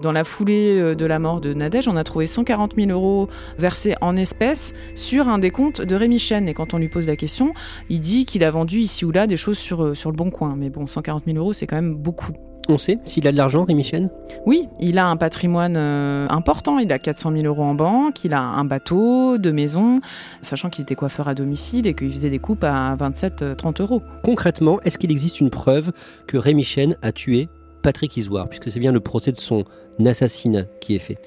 Dans 0.01 0.13
la 0.13 0.23
foulée 0.23 0.79
euh, 0.79 0.95
de 0.95 1.05
la 1.07 1.19
mort 1.19 1.41
de 1.41 1.53
Nadège, 1.53 1.89
on 1.89 1.97
a 1.97 2.05
trouvé 2.05 2.27
140 2.27 2.75
000 2.77 2.91
euros 2.91 3.29
versés 3.59 3.95
en 4.01 4.17
espèces 4.17 4.73
sur 4.95 5.29
un 5.29 5.39
des 5.39 5.51
comptes 5.51 5.81
de 5.83 5.97
Rémi 5.97 6.19
Chen. 6.19 6.47
Et 6.47 6.55
quand 6.55 6.73
on 6.73 6.79
lui 6.79 6.89
pose 6.89 7.07
la 7.07 7.17
question, 7.17 7.53
il 7.89 8.01
dit 8.01 8.27
qu'il 8.27 8.45
a 8.45 8.51
vendu 8.51 8.79
ici 8.79 9.05
ou 9.05 9.11
là 9.11 9.27
des 9.27 9.37
choses 9.37 9.59
sur, 9.59 9.83
euh, 9.83 9.95
sur 9.95 10.11
le 10.11 10.17
bon 10.17 10.31
coin. 10.31 10.55
Mais 10.57 10.71
bon, 10.71 10.87
140 10.87 11.25
000 11.25 11.37
euros, 11.39 11.53
c'est 11.53 11.67
quand 11.67 11.77
même 11.77 11.97
beaucoup. 11.97 12.33
On 12.71 12.77
sait 12.77 12.99
s'il 13.05 13.27
a 13.27 13.33
de 13.33 13.37
l'argent, 13.39 13.65
Rémi 13.65 13.83
Chen? 13.83 14.11
Oui, 14.45 14.69
il 14.79 14.99
a 14.99 15.09
un 15.09 15.17
patrimoine 15.17 15.77
euh, 15.79 16.27
important. 16.29 16.79
Il 16.79 16.93
a 16.93 16.99
400 16.99 17.33
000 17.33 17.47
euros 17.47 17.65
en 17.65 17.75
banque, 17.75 18.25
il 18.25 18.35
a 18.35 18.43
un 18.43 18.65
bateau, 18.65 19.39
deux 19.39 19.53
maisons, 19.53 20.01
sachant 20.43 20.69
qu'il 20.69 20.83
était 20.83 20.95
coiffeur 20.95 21.29
à 21.29 21.35
domicile 21.35 21.87
et 21.87 21.95
qu'il 21.95 22.13
faisait 22.13 22.29
des 22.29 22.39
coupes 22.39 22.65
à 22.65 22.95
27-30 22.97 23.81
euros. 23.81 24.03
Concrètement, 24.23 24.81
est-ce 24.83 24.99
qu'il 24.99 25.11
existe 25.11 25.41
une 25.41 25.49
preuve 25.49 25.93
que 26.27 26.37
Rémi 26.37 26.63
Chen 26.63 26.97
a 27.01 27.11
tué 27.11 27.49
Patrick 27.81 28.15
Isoire, 28.19 28.49
puisque 28.49 28.71
c'est 28.71 28.81
bien 28.81 28.93
le 28.93 29.01
procès 29.01 29.33
de 29.33 29.39
son 29.39 29.65
assassinat 30.05 30.65
qui 30.83 30.95
est 30.95 30.99
fait? 30.99 31.19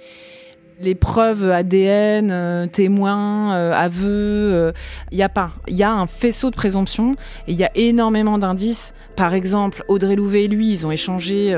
Les 0.84 0.96
preuves 0.96 1.50
ADN, 1.50 2.30
euh, 2.32 2.68
témoins, 2.68 3.54
euh, 3.54 3.74
aveux, 3.74 4.50
il 4.50 4.56
euh, 4.56 4.72
n'y 5.12 5.24
a 5.24 5.30
pas. 5.30 5.52
Il 5.68 5.76
y 5.76 5.84
a 5.84 5.92
un 5.92 6.08
faisceau 6.08 6.50
de 6.50 6.56
présomption 6.56 7.14
et 7.48 7.54
il 7.54 7.60
y 7.60 7.64
a 7.64 7.72
énormément 7.76 8.38
d'indices. 8.38 8.94
Par 9.16 9.34
exemple, 9.34 9.84
Audrey 9.88 10.16
Louvet 10.16 10.46
et 10.46 10.48
lui, 10.48 10.72
ils 10.72 10.88
ont 10.88 10.92
échangé 10.92 11.54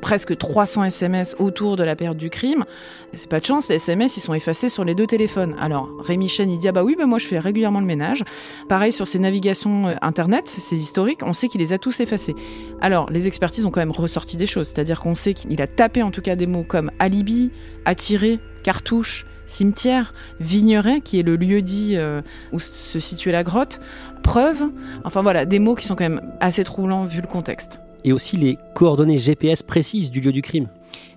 presque 0.00 0.36
300 0.36 0.84
SMS 0.84 1.36
autour 1.38 1.76
de 1.76 1.84
la 1.84 1.94
période 1.94 2.16
du 2.16 2.30
crime. 2.30 2.64
C'est 3.12 3.28
pas 3.28 3.38
de 3.38 3.44
chance, 3.44 3.68
les 3.68 3.76
SMS, 3.76 4.16
ils 4.16 4.20
sont 4.20 4.34
effacés 4.34 4.68
sur 4.68 4.82
les 4.82 4.94
deux 4.94 5.06
téléphones. 5.06 5.54
Alors, 5.60 5.90
Rémi 6.00 6.26
Chen, 6.26 6.50
il 6.50 6.58
dit, 6.58 6.66
ah 6.66 6.72
bah 6.72 6.82
oui, 6.82 6.96
bah 6.98 7.04
moi 7.04 7.18
je 7.18 7.26
fais 7.26 7.38
régulièrement 7.38 7.80
le 7.80 7.86
ménage. 7.86 8.24
Pareil 8.66 8.92
sur 8.92 9.06
ses 9.06 9.18
navigations 9.18 9.94
Internet, 10.00 10.48
ses 10.48 10.76
historiques, 10.76 11.20
on 11.22 11.34
sait 11.34 11.48
qu'il 11.48 11.60
les 11.60 11.74
a 11.74 11.78
tous 11.78 12.00
effacés. 12.00 12.34
Alors, 12.80 13.10
les 13.10 13.28
expertises 13.28 13.66
ont 13.66 13.70
quand 13.70 13.80
même 13.80 13.92
ressorti 13.92 14.38
des 14.38 14.46
choses, 14.46 14.68
c'est-à-dire 14.68 15.00
qu'on 15.00 15.14
sait 15.14 15.34
qu'il 15.34 15.60
a 15.60 15.66
tapé 15.66 16.02
en 16.02 16.10
tout 16.10 16.22
cas 16.22 16.34
des 16.34 16.46
mots 16.46 16.64
comme 16.64 16.90
alibi, 16.98 17.50
attiré, 17.84 18.23
cartouche, 18.62 19.26
cimetière, 19.46 20.14
Vigneret, 20.40 21.00
qui 21.00 21.18
est 21.18 21.22
le 21.22 21.36
lieu 21.36 21.62
dit 21.62 21.96
euh, 21.96 22.22
où 22.52 22.60
se 22.60 22.98
situait 22.98 23.32
la 23.32 23.44
grotte, 23.44 23.80
preuve, 24.22 24.64
enfin 25.04 25.22
voilà, 25.22 25.44
des 25.44 25.58
mots 25.58 25.74
qui 25.74 25.86
sont 25.86 25.94
quand 25.94 26.08
même 26.08 26.22
assez 26.40 26.64
troublants 26.64 27.04
vu 27.04 27.20
le 27.20 27.26
contexte. 27.26 27.80
Et 28.04 28.12
aussi 28.12 28.36
les 28.36 28.58
coordonnées 28.74 29.18
GPS 29.18 29.62
précises 29.62 30.10
du 30.10 30.20
lieu 30.20 30.32
du 30.32 30.42
crime. 30.42 30.68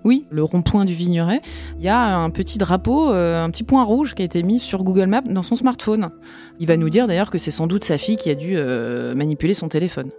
Oui, 0.04 0.26
le 0.30 0.42
rond-point 0.42 0.84
du 0.84 0.94
Vigneret, 0.94 1.40
il 1.78 1.84
y 1.84 1.88
a 1.88 2.16
un 2.16 2.30
petit 2.30 2.58
drapeau, 2.58 3.12
euh, 3.12 3.44
un 3.44 3.50
petit 3.50 3.64
point 3.64 3.84
rouge 3.84 4.14
qui 4.14 4.22
a 4.22 4.24
été 4.24 4.42
mis 4.42 4.58
sur 4.58 4.84
Google 4.84 5.06
Maps 5.06 5.22
dans 5.22 5.42
son 5.42 5.54
smartphone. 5.54 6.10
Il 6.60 6.66
va 6.66 6.76
nous 6.76 6.88
dire 6.88 7.06
d'ailleurs 7.06 7.30
que 7.30 7.38
c'est 7.38 7.50
sans 7.50 7.66
doute 7.66 7.84
sa 7.84 7.98
fille 7.98 8.16
qui 8.16 8.30
a 8.30 8.34
dû 8.34 8.56
euh, 8.56 9.14
manipuler 9.14 9.54
son 9.54 9.68
téléphone. 9.68 10.10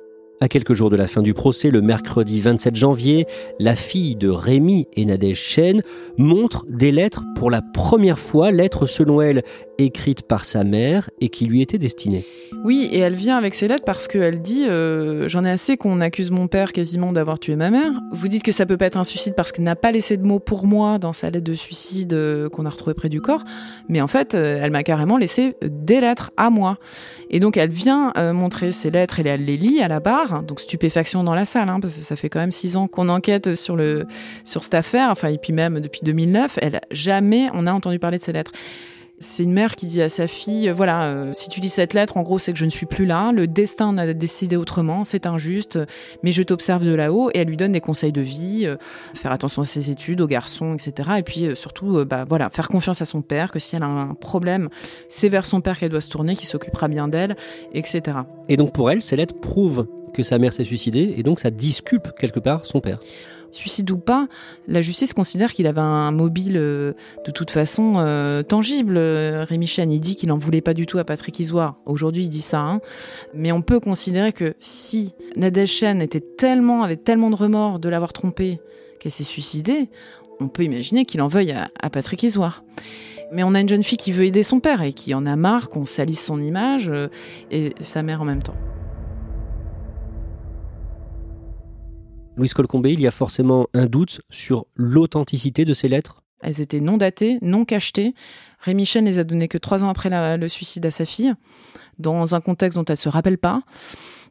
À 0.41 0.47
quelques 0.47 0.73
jours 0.73 0.89
de 0.89 0.95
la 0.95 1.08
fin 1.08 1.21
du 1.21 1.34
procès, 1.34 1.69
le 1.69 1.82
mercredi 1.82 2.39
27 2.39 2.73
janvier, 2.73 3.28
la 3.60 3.75
fille 3.75 4.15
de 4.15 4.30
Rémi 4.30 4.88
et 4.93 5.04
Nadège 5.04 5.41
Chen 5.41 5.82
montre 6.17 6.65
des 6.69 6.93
lettres 6.93 7.25
pour 7.36 7.52
la 7.52 7.62
première 7.62 8.19
fois, 8.19 8.49
lettres 8.49 8.86
selon 8.86 9.21
elle 9.21 9.43
écrites 9.80 10.21
par 10.21 10.45
sa 10.45 10.63
mère 10.63 11.10
et 11.19 11.30
qui 11.30 11.45
lui 11.45 11.62
étaient 11.62 11.78
destinées. 11.78 12.25
Oui, 12.63 12.89
et 12.91 12.99
elle 12.99 13.15
vient 13.15 13.38
avec 13.38 13.56
ces 13.56 13.67
lettres 13.67 13.84
parce 13.86 14.08
qu'elle 14.08 14.41
dit 14.41 14.65
euh, 14.67 15.28
J'en 15.28 15.45
ai 15.45 15.49
assez 15.49 15.78
qu'on 15.78 16.02
accuse 16.02 16.32
mon 16.32 16.47
père 16.47 16.73
quasiment 16.73 17.12
d'avoir 17.12 17.39
tué 17.39 17.56
ma 17.56 17.69
mère. 17.69 17.91
Vous 18.12 18.28
dites 18.28 18.43
que 18.43 18.52
ça 18.52 18.65
peut 18.65 18.78
pas 18.78 18.86
être 18.86 18.97
un 18.97 19.04
suicide 19.04 19.34
parce 19.36 19.52
qu'elle 19.52 19.65
n'a 19.65 19.75
pas 19.75 19.91
laissé 19.91 20.17
de 20.17 20.23
mots 20.23 20.39
pour 20.39 20.65
moi 20.65 20.99
dans 20.99 21.13
sa 21.13 21.30
lettre 21.30 21.45
de 21.45 21.54
suicide 21.54 22.13
euh, 22.13 22.49
qu'on 22.49 22.65
a 22.65 22.69
retrouvée 22.69 22.93
près 22.93 23.10
du 23.10 23.21
corps. 23.21 23.43
Mais 23.88 24.02
en 24.02 24.08
fait, 24.08 24.36
euh, 24.36 24.60
elle 24.62 24.71
m'a 24.71 24.84
carrément 24.84 25.17
laissé 25.17 25.56
des 25.62 26.02
lettres 26.02 26.32
à 26.38 26.49
moi. 26.49 26.78
Et 27.30 27.39
donc, 27.39 27.58
elle 27.58 27.69
vient 27.69 28.12
montrer 28.34 28.71
ces 28.71 28.89
lettres 28.89 29.19
et 29.19 29.28
elle 29.28 29.45
les 29.45 29.56
lit 29.56 29.82
à 29.82 29.88
la 29.88 29.99
barre. 29.99 30.28
Donc, 30.47 30.59
stupéfaction 30.59 31.23
dans 31.23 31.35
la 31.35 31.45
salle, 31.45 31.69
hein, 31.69 31.79
parce 31.79 31.95
que 31.95 32.01
ça 32.01 32.15
fait 32.15 32.29
quand 32.29 32.39
même 32.39 32.51
six 32.51 32.77
ans 32.77 32.87
qu'on 32.87 33.09
enquête 33.09 33.55
sur, 33.55 33.75
le, 33.75 34.05
sur 34.43 34.63
cette 34.63 34.75
affaire. 34.75 35.09
Enfin, 35.09 35.29
et 35.29 35.37
puis 35.37 35.53
même 35.53 35.79
depuis 35.79 36.01
2009, 36.03 36.59
elle, 36.61 36.81
jamais 36.91 37.49
on 37.53 37.65
a 37.65 37.73
entendu 37.73 37.99
parler 37.99 38.17
de 38.17 38.23
ces 38.23 38.31
lettres. 38.31 38.51
C'est 39.21 39.43
une 39.43 39.51
mère 39.51 39.75
qui 39.75 39.85
dit 39.85 40.01
à 40.01 40.07
sa 40.07 40.27
fille, 40.27 40.69
euh, 40.69 40.73
voilà, 40.73 41.03
euh, 41.03 41.31
si 41.33 41.49
tu 41.49 41.59
lis 41.59 41.67
cette 41.67 41.93
lettre, 41.93 42.15
en 42.15 42.21
gros, 42.21 42.39
c'est 42.39 42.53
que 42.53 42.59
je 42.59 42.63
ne 42.63 42.69
suis 42.69 42.85
plus 42.85 43.05
là, 43.05 43.33
le 43.33 43.47
destin 43.47 43.97
a 43.97 44.13
décidé 44.13 44.55
autrement, 44.55 45.03
c'est 45.03 45.25
injuste, 45.27 45.77
mais 46.23 46.31
je 46.31 46.41
t'observe 46.41 46.85
de 46.85 46.93
là-haut, 46.93 47.29
et 47.33 47.39
elle 47.39 47.49
lui 47.49 47.57
donne 47.57 47.73
des 47.73 47.81
conseils 47.81 48.13
de 48.13 48.21
vie, 48.21 48.65
euh, 48.65 48.77
faire 49.15 49.33
attention 49.33 49.63
à 49.63 49.65
ses 49.65 49.91
études, 49.91 50.21
aux 50.21 50.27
garçons, 50.27 50.73
etc. 50.73 51.09
Et 51.17 51.23
puis 51.23 51.47
surtout, 51.55 52.05
bah 52.05 52.23
voilà, 52.29 52.49
faire 52.49 52.69
confiance 52.69 53.01
à 53.01 53.05
son 53.05 53.21
père, 53.21 53.51
que 53.51 53.59
si 53.59 53.75
elle 53.75 53.83
a 53.83 53.87
un 53.87 54.13
problème, 54.13 54.69
c'est 55.09 55.27
vers 55.27 55.45
son 55.45 55.59
père 55.59 55.77
qu'elle 55.77 55.91
doit 55.91 55.99
se 55.99 56.09
tourner, 56.09 56.37
qui 56.37 56.45
s'occupera 56.45 56.87
bien 56.87 57.09
d'elle, 57.09 57.35
etc. 57.73 58.19
Et 58.47 58.55
donc 58.55 58.71
pour 58.71 58.89
elle, 58.89 59.03
ces 59.03 59.17
lettres 59.17 59.35
prouvent 59.41 59.85
que 60.13 60.24
sa 60.24 60.38
mère 60.39 60.54
s'est 60.54 60.63
suicidée, 60.63 61.13
et 61.17 61.24
donc 61.24 61.39
ça 61.39 61.52
disculpe 61.52 62.10
quelque 62.17 62.39
part 62.39 62.65
son 62.65 62.82
père 62.82 63.00
suicide 63.52 63.89
ou 63.91 63.98
pas, 63.98 64.28
la 64.67 64.82
justice 64.82 65.13
considère 65.13 65.54
qu'il 65.54 65.67
avait 65.67 65.82
un 65.82 66.12
mobile 66.12 66.58
euh, 66.58 66.93
de 67.26 67.32
toute 67.32 67.52
façon 67.52 67.95
euh, 67.98 68.43
tangible. 68.43 68.98
Rémi 68.98 69.67
Chen, 69.67 69.91
il 69.91 70.00
dit 70.00 70.15
qu'il 70.15 70.30
n'en 70.30 70.38
voulait 70.38 70.62
pas 70.62 70.74
du 70.74 70.86
tout 70.86 70.98
à 70.98 71.04
Patrick 71.04 71.39
Isoire. 71.39 71.78
Aujourd'hui, 71.86 72.24
il 72.24 72.30
dit 72.30 72.41
ça. 72.41 72.60
Hein. 72.60 72.82
Mais 73.34 73.52
on 73.52 73.62
peut 73.62 73.80
considérer 73.80 74.34
que 74.34 74.56
si 74.60 75.13
Nadège 75.36 75.72
Chen 75.72 76.02
était 76.02 76.22
tellement, 76.22 76.84
avait 76.84 76.98
tellement 76.98 77.30
de 77.30 77.36
remords 77.36 77.80
de 77.80 77.89
l'avoir 77.89 78.13
trompé 78.13 78.60
qu'elle 79.00 79.12
s'est 79.12 79.24
suicidée, 79.24 79.89
on 80.39 80.48
peut 80.48 80.63
imaginer 80.63 81.06
qu'il 81.06 81.22
en 81.22 81.28
veuille 81.28 81.52
à, 81.52 81.89
Patrick 81.89 82.24
Isoire. 82.24 82.63
Mais 83.32 83.43
on 83.43 83.54
a 83.54 83.60
une 83.60 83.69
jeune 83.69 83.84
fille 83.84 83.98
qui 83.98 84.12
veut 84.12 84.26
aider 84.26 84.43
son 84.43 84.60
père 84.60 84.82
et 84.82 84.93
qui 84.93 85.13
en 85.13 85.26
a 85.26 85.36
marre 85.36 85.69
qu'on 85.69 85.86
salisse 85.86 86.26
son 86.26 86.41
image 86.41 86.89
euh, 86.89 87.10
et 87.52 87.74
sa 87.80 88.02
mère 88.02 88.22
en 88.22 88.26
même 88.26 88.41
temps. 88.41 88.56
Louise 92.39 92.54
Colcombé, 92.54 92.93
il 92.93 93.02
y 93.02 93.08
a 93.08 93.12
forcément 93.12 93.67
un 93.73 93.86
doute 93.86 94.21
sur 94.30 94.65
l'authenticité 94.75 95.65
de 95.65 95.73
ces 95.73 95.89
lettres? 95.89 96.23
Elles 96.41 96.62
étaient 96.62 96.80
non 96.80 96.95
datées, 96.95 97.38
non 97.41 97.65
cachetées. 97.65 98.13
Rémi 98.62 98.86
Chen 98.86 99.04
les 99.04 99.19
a 99.19 99.25
données 99.25 99.49
que 99.49 99.58
trois 99.58 99.84
ans 99.84 99.89
après 99.89 100.38
le 100.38 100.47
suicide 100.47 100.86
à 100.86 100.91
sa 100.91 101.04
fille, 101.04 101.34
dans 101.97 102.36
un 102.36 102.39
contexte 102.39 102.78
dont 102.78 102.86
elle 102.86 102.93
ne 102.93 102.97
se 102.97 103.10
rappelle 103.10 103.38
pas. 103.38 103.62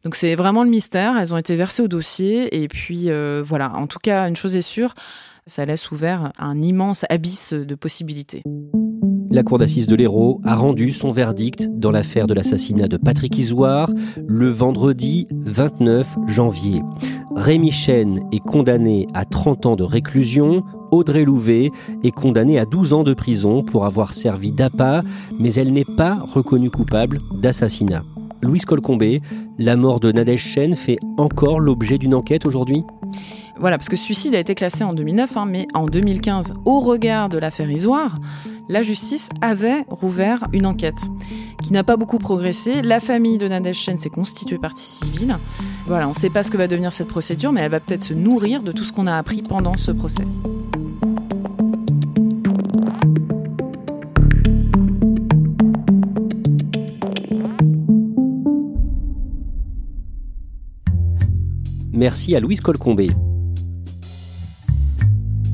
Donc 0.05 0.15
c'est 0.15 0.37
vraiment 0.37 0.65
le 0.65 0.71
mystère. 0.71 1.19
Elles 1.19 1.35
ont 1.35 1.37
été 1.37 1.55
versées 1.55 1.83
au 1.83 1.89
dossier. 1.89 2.63
Et 2.63 2.67
puis 2.67 3.11
euh, 3.11 3.43
voilà, 3.45 3.75
en 3.75 3.87
tout 3.87 3.99
cas, 4.03 4.27
une 4.27 4.37
chose 4.37 4.57
est 4.57 4.63
sûre, 4.63 4.95
ça 5.47 5.67
laisse 5.67 5.91
ouvert 5.91 6.33
un 6.39 6.63
immense 6.63 7.05
abysse 7.11 7.53
de 7.53 7.75
possibilités. 7.75 8.43
La 9.31 9.43
cour 9.43 9.59
d'assises 9.59 9.87
de 9.87 9.95
l'Hérault 9.95 10.41
a 10.45 10.57
rendu 10.57 10.93
son 10.93 11.13
verdict 11.13 11.69
dans 11.71 11.91
l'affaire 11.91 12.27
de 12.27 12.33
l'assassinat 12.33 12.89
de 12.89 12.97
Patrick 12.97 13.37
Isoire 13.37 13.91
le 14.27 14.49
vendredi 14.49 15.27
29 15.31 16.17
janvier. 16.27 16.83
Rémi 17.37 17.71
Chen 17.71 18.21
est 18.33 18.41
condamné 18.41 19.07
à 19.13 19.27
30 19.27 19.67
ans 19.67 19.77
de 19.77 19.85
réclusion, 19.85 20.65
Audrey 20.91 21.25
Louvet 21.25 21.71
est 22.05 22.11
condamnée 22.11 22.59
à 22.59 22.65
12 22.65 22.95
ans 22.95 23.05
de 23.05 23.13
prison 23.13 23.63
pour 23.63 23.85
avoir 23.85 24.15
servi 24.15 24.51
d'appât, 24.51 25.03
mais 25.39 25.53
elle 25.55 25.75
n'est 25.75 25.85
pas 25.85 26.15
reconnue 26.15 26.71
coupable 26.71 27.21
d'assassinat. 27.35 28.05
Louise 28.41 28.65
Colcombé, 28.65 29.21
la 29.59 29.77
mort 29.77 30.01
de 30.01 30.11
Nadège 30.11 30.45
Chen 30.45 30.75
fait 30.75 30.99
encore 31.19 31.61
l'objet 31.61 31.99
d'une 31.99 32.15
enquête 32.15 32.47
aujourd'hui? 32.47 32.83
Voilà, 33.61 33.77
parce 33.77 33.89
que 33.89 33.97
suicide 33.97 34.35
a 34.35 34.39
été 34.39 34.55
classé 34.55 34.85
en 34.85 34.93
2009, 34.93 35.37
hein, 35.37 35.47
mais 35.47 35.67
en 35.75 35.87
2015, 35.87 36.55
au 36.65 36.81
regard 36.81 37.29
de 37.29 37.39
l'affaire 37.39 37.71
Isoire, 37.71 38.15
la 38.69 38.83
justice 38.83 39.29
avait 39.41 39.85
rouvert 39.89 40.47
une 40.53 40.67
enquête 40.67 41.09
qui 41.63 41.73
n'a 41.73 41.83
pas 41.83 41.97
beaucoup 41.97 42.19
progressé. 42.19 42.83
La 42.83 43.01
famille 43.01 43.37
de 43.37 43.49
Nadège 43.49 43.79
Chen 43.79 43.99
s'est 43.99 44.11
constituée 44.11 44.59
partie 44.59 44.85
civile. 44.85 45.39
Voilà, 45.87 46.07
on 46.07 46.11
ne 46.11 46.15
sait 46.15 46.31
pas 46.31 46.43
ce 46.43 46.51
que 46.51 46.57
va 46.57 46.69
devenir 46.69 46.93
cette 46.93 47.09
procédure, 47.09 47.53
mais 47.53 47.63
elle 47.63 47.71
va 47.71 47.81
peut-être 47.81 48.05
se 48.05 48.15
nourrir 48.15 48.63
de 48.63 48.71
tout 48.71 48.85
ce 48.85 48.93
qu'on 48.93 49.07
a 49.07 49.17
appris 49.17 49.43
pendant 49.43 49.77
ce 49.77 49.91
procès. 49.91 50.25
Merci 61.93 62.37
à 62.37 62.41
Louise 62.41 62.61
Colcombé. 62.61 63.09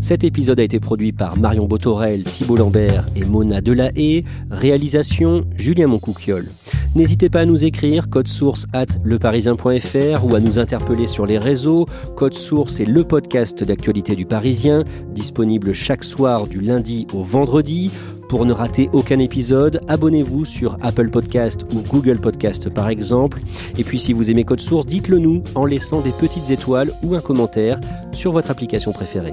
Cet 0.05 0.23
épisode 0.23 0.61
a 0.61 0.63
été 0.63 0.81
produit 0.81 1.13
par 1.13 1.39
Marion 1.39 1.65
Botorel, 1.65 2.25
Thibault 2.25 2.59
Lambert 2.59 3.09
et 3.17 3.25
Mona 3.25 3.63
Delahaye. 3.63 4.23
Réalisation 4.51 5.47
Julien 5.57 5.87
Moncouquiole. 5.87 6.51
N'hésitez 6.95 7.31
pas 7.31 7.41
à 7.41 7.45
nous 7.47 7.65
écrire 7.65 8.11
code 8.11 8.29
source 8.29 8.67
at 8.75 8.85
leparisien.fr 9.03 10.27
ou 10.27 10.35
à 10.35 10.41
nous 10.41 10.59
interpeller 10.59 11.07
sur 11.07 11.25
les 11.25 11.39
réseaux. 11.39 11.87
Code 12.17 12.35
source 12.35 12.81
est 12.81 12.85
le 12.85 13.03
podcast 13.05 13.65
d'actualité 13.65 14.15
du 14.15 14.27
Parisien, 14.27 14.85
disponible 15.15 15.73
chaque 15.73 16.05
soir 16.05 16.49
du 16.49 16.61
lundi 16.61 17.07
au 17.15 17.23
vendredi. 17.23 17.91
Pour 18.29 18.45
ne 18.45 18.53
rater 18.53 18.91
aucun 18.93 19.21
épisode, 19.21 19.81
abonnez-vous 19.89 20.45
sur 20.45 20.77
Apple 20.83 21.09
Podcast 21.09 21.63
ou 21.75 21.81
Google 21.81 22.19
Podcast 22.19 22.69
par 22.69 22.91
exemple. 22.91 23.41
Et 23.79 23.85
puis 23.85 23.99
si 23.99 24.13
vous 24.13 24.31
aimez 24.31 24.45
Code 24.45 24.61
Source, 24.61 24.85
dites-le 24.85 25.19
nous 25.19 25.43
en 25.55 25.65
laissant 25.65 26.03
des 26.03 26.13
petites 26.13 26.51
étoiles 26.51 26.91
ou 27.03 27.15
un 27.15 27.21
commentaire 27.21 27.81
sur 28.13 28.33
votre 28.33 28.51
application 28.51 28.93
préférée. 28.93 29.33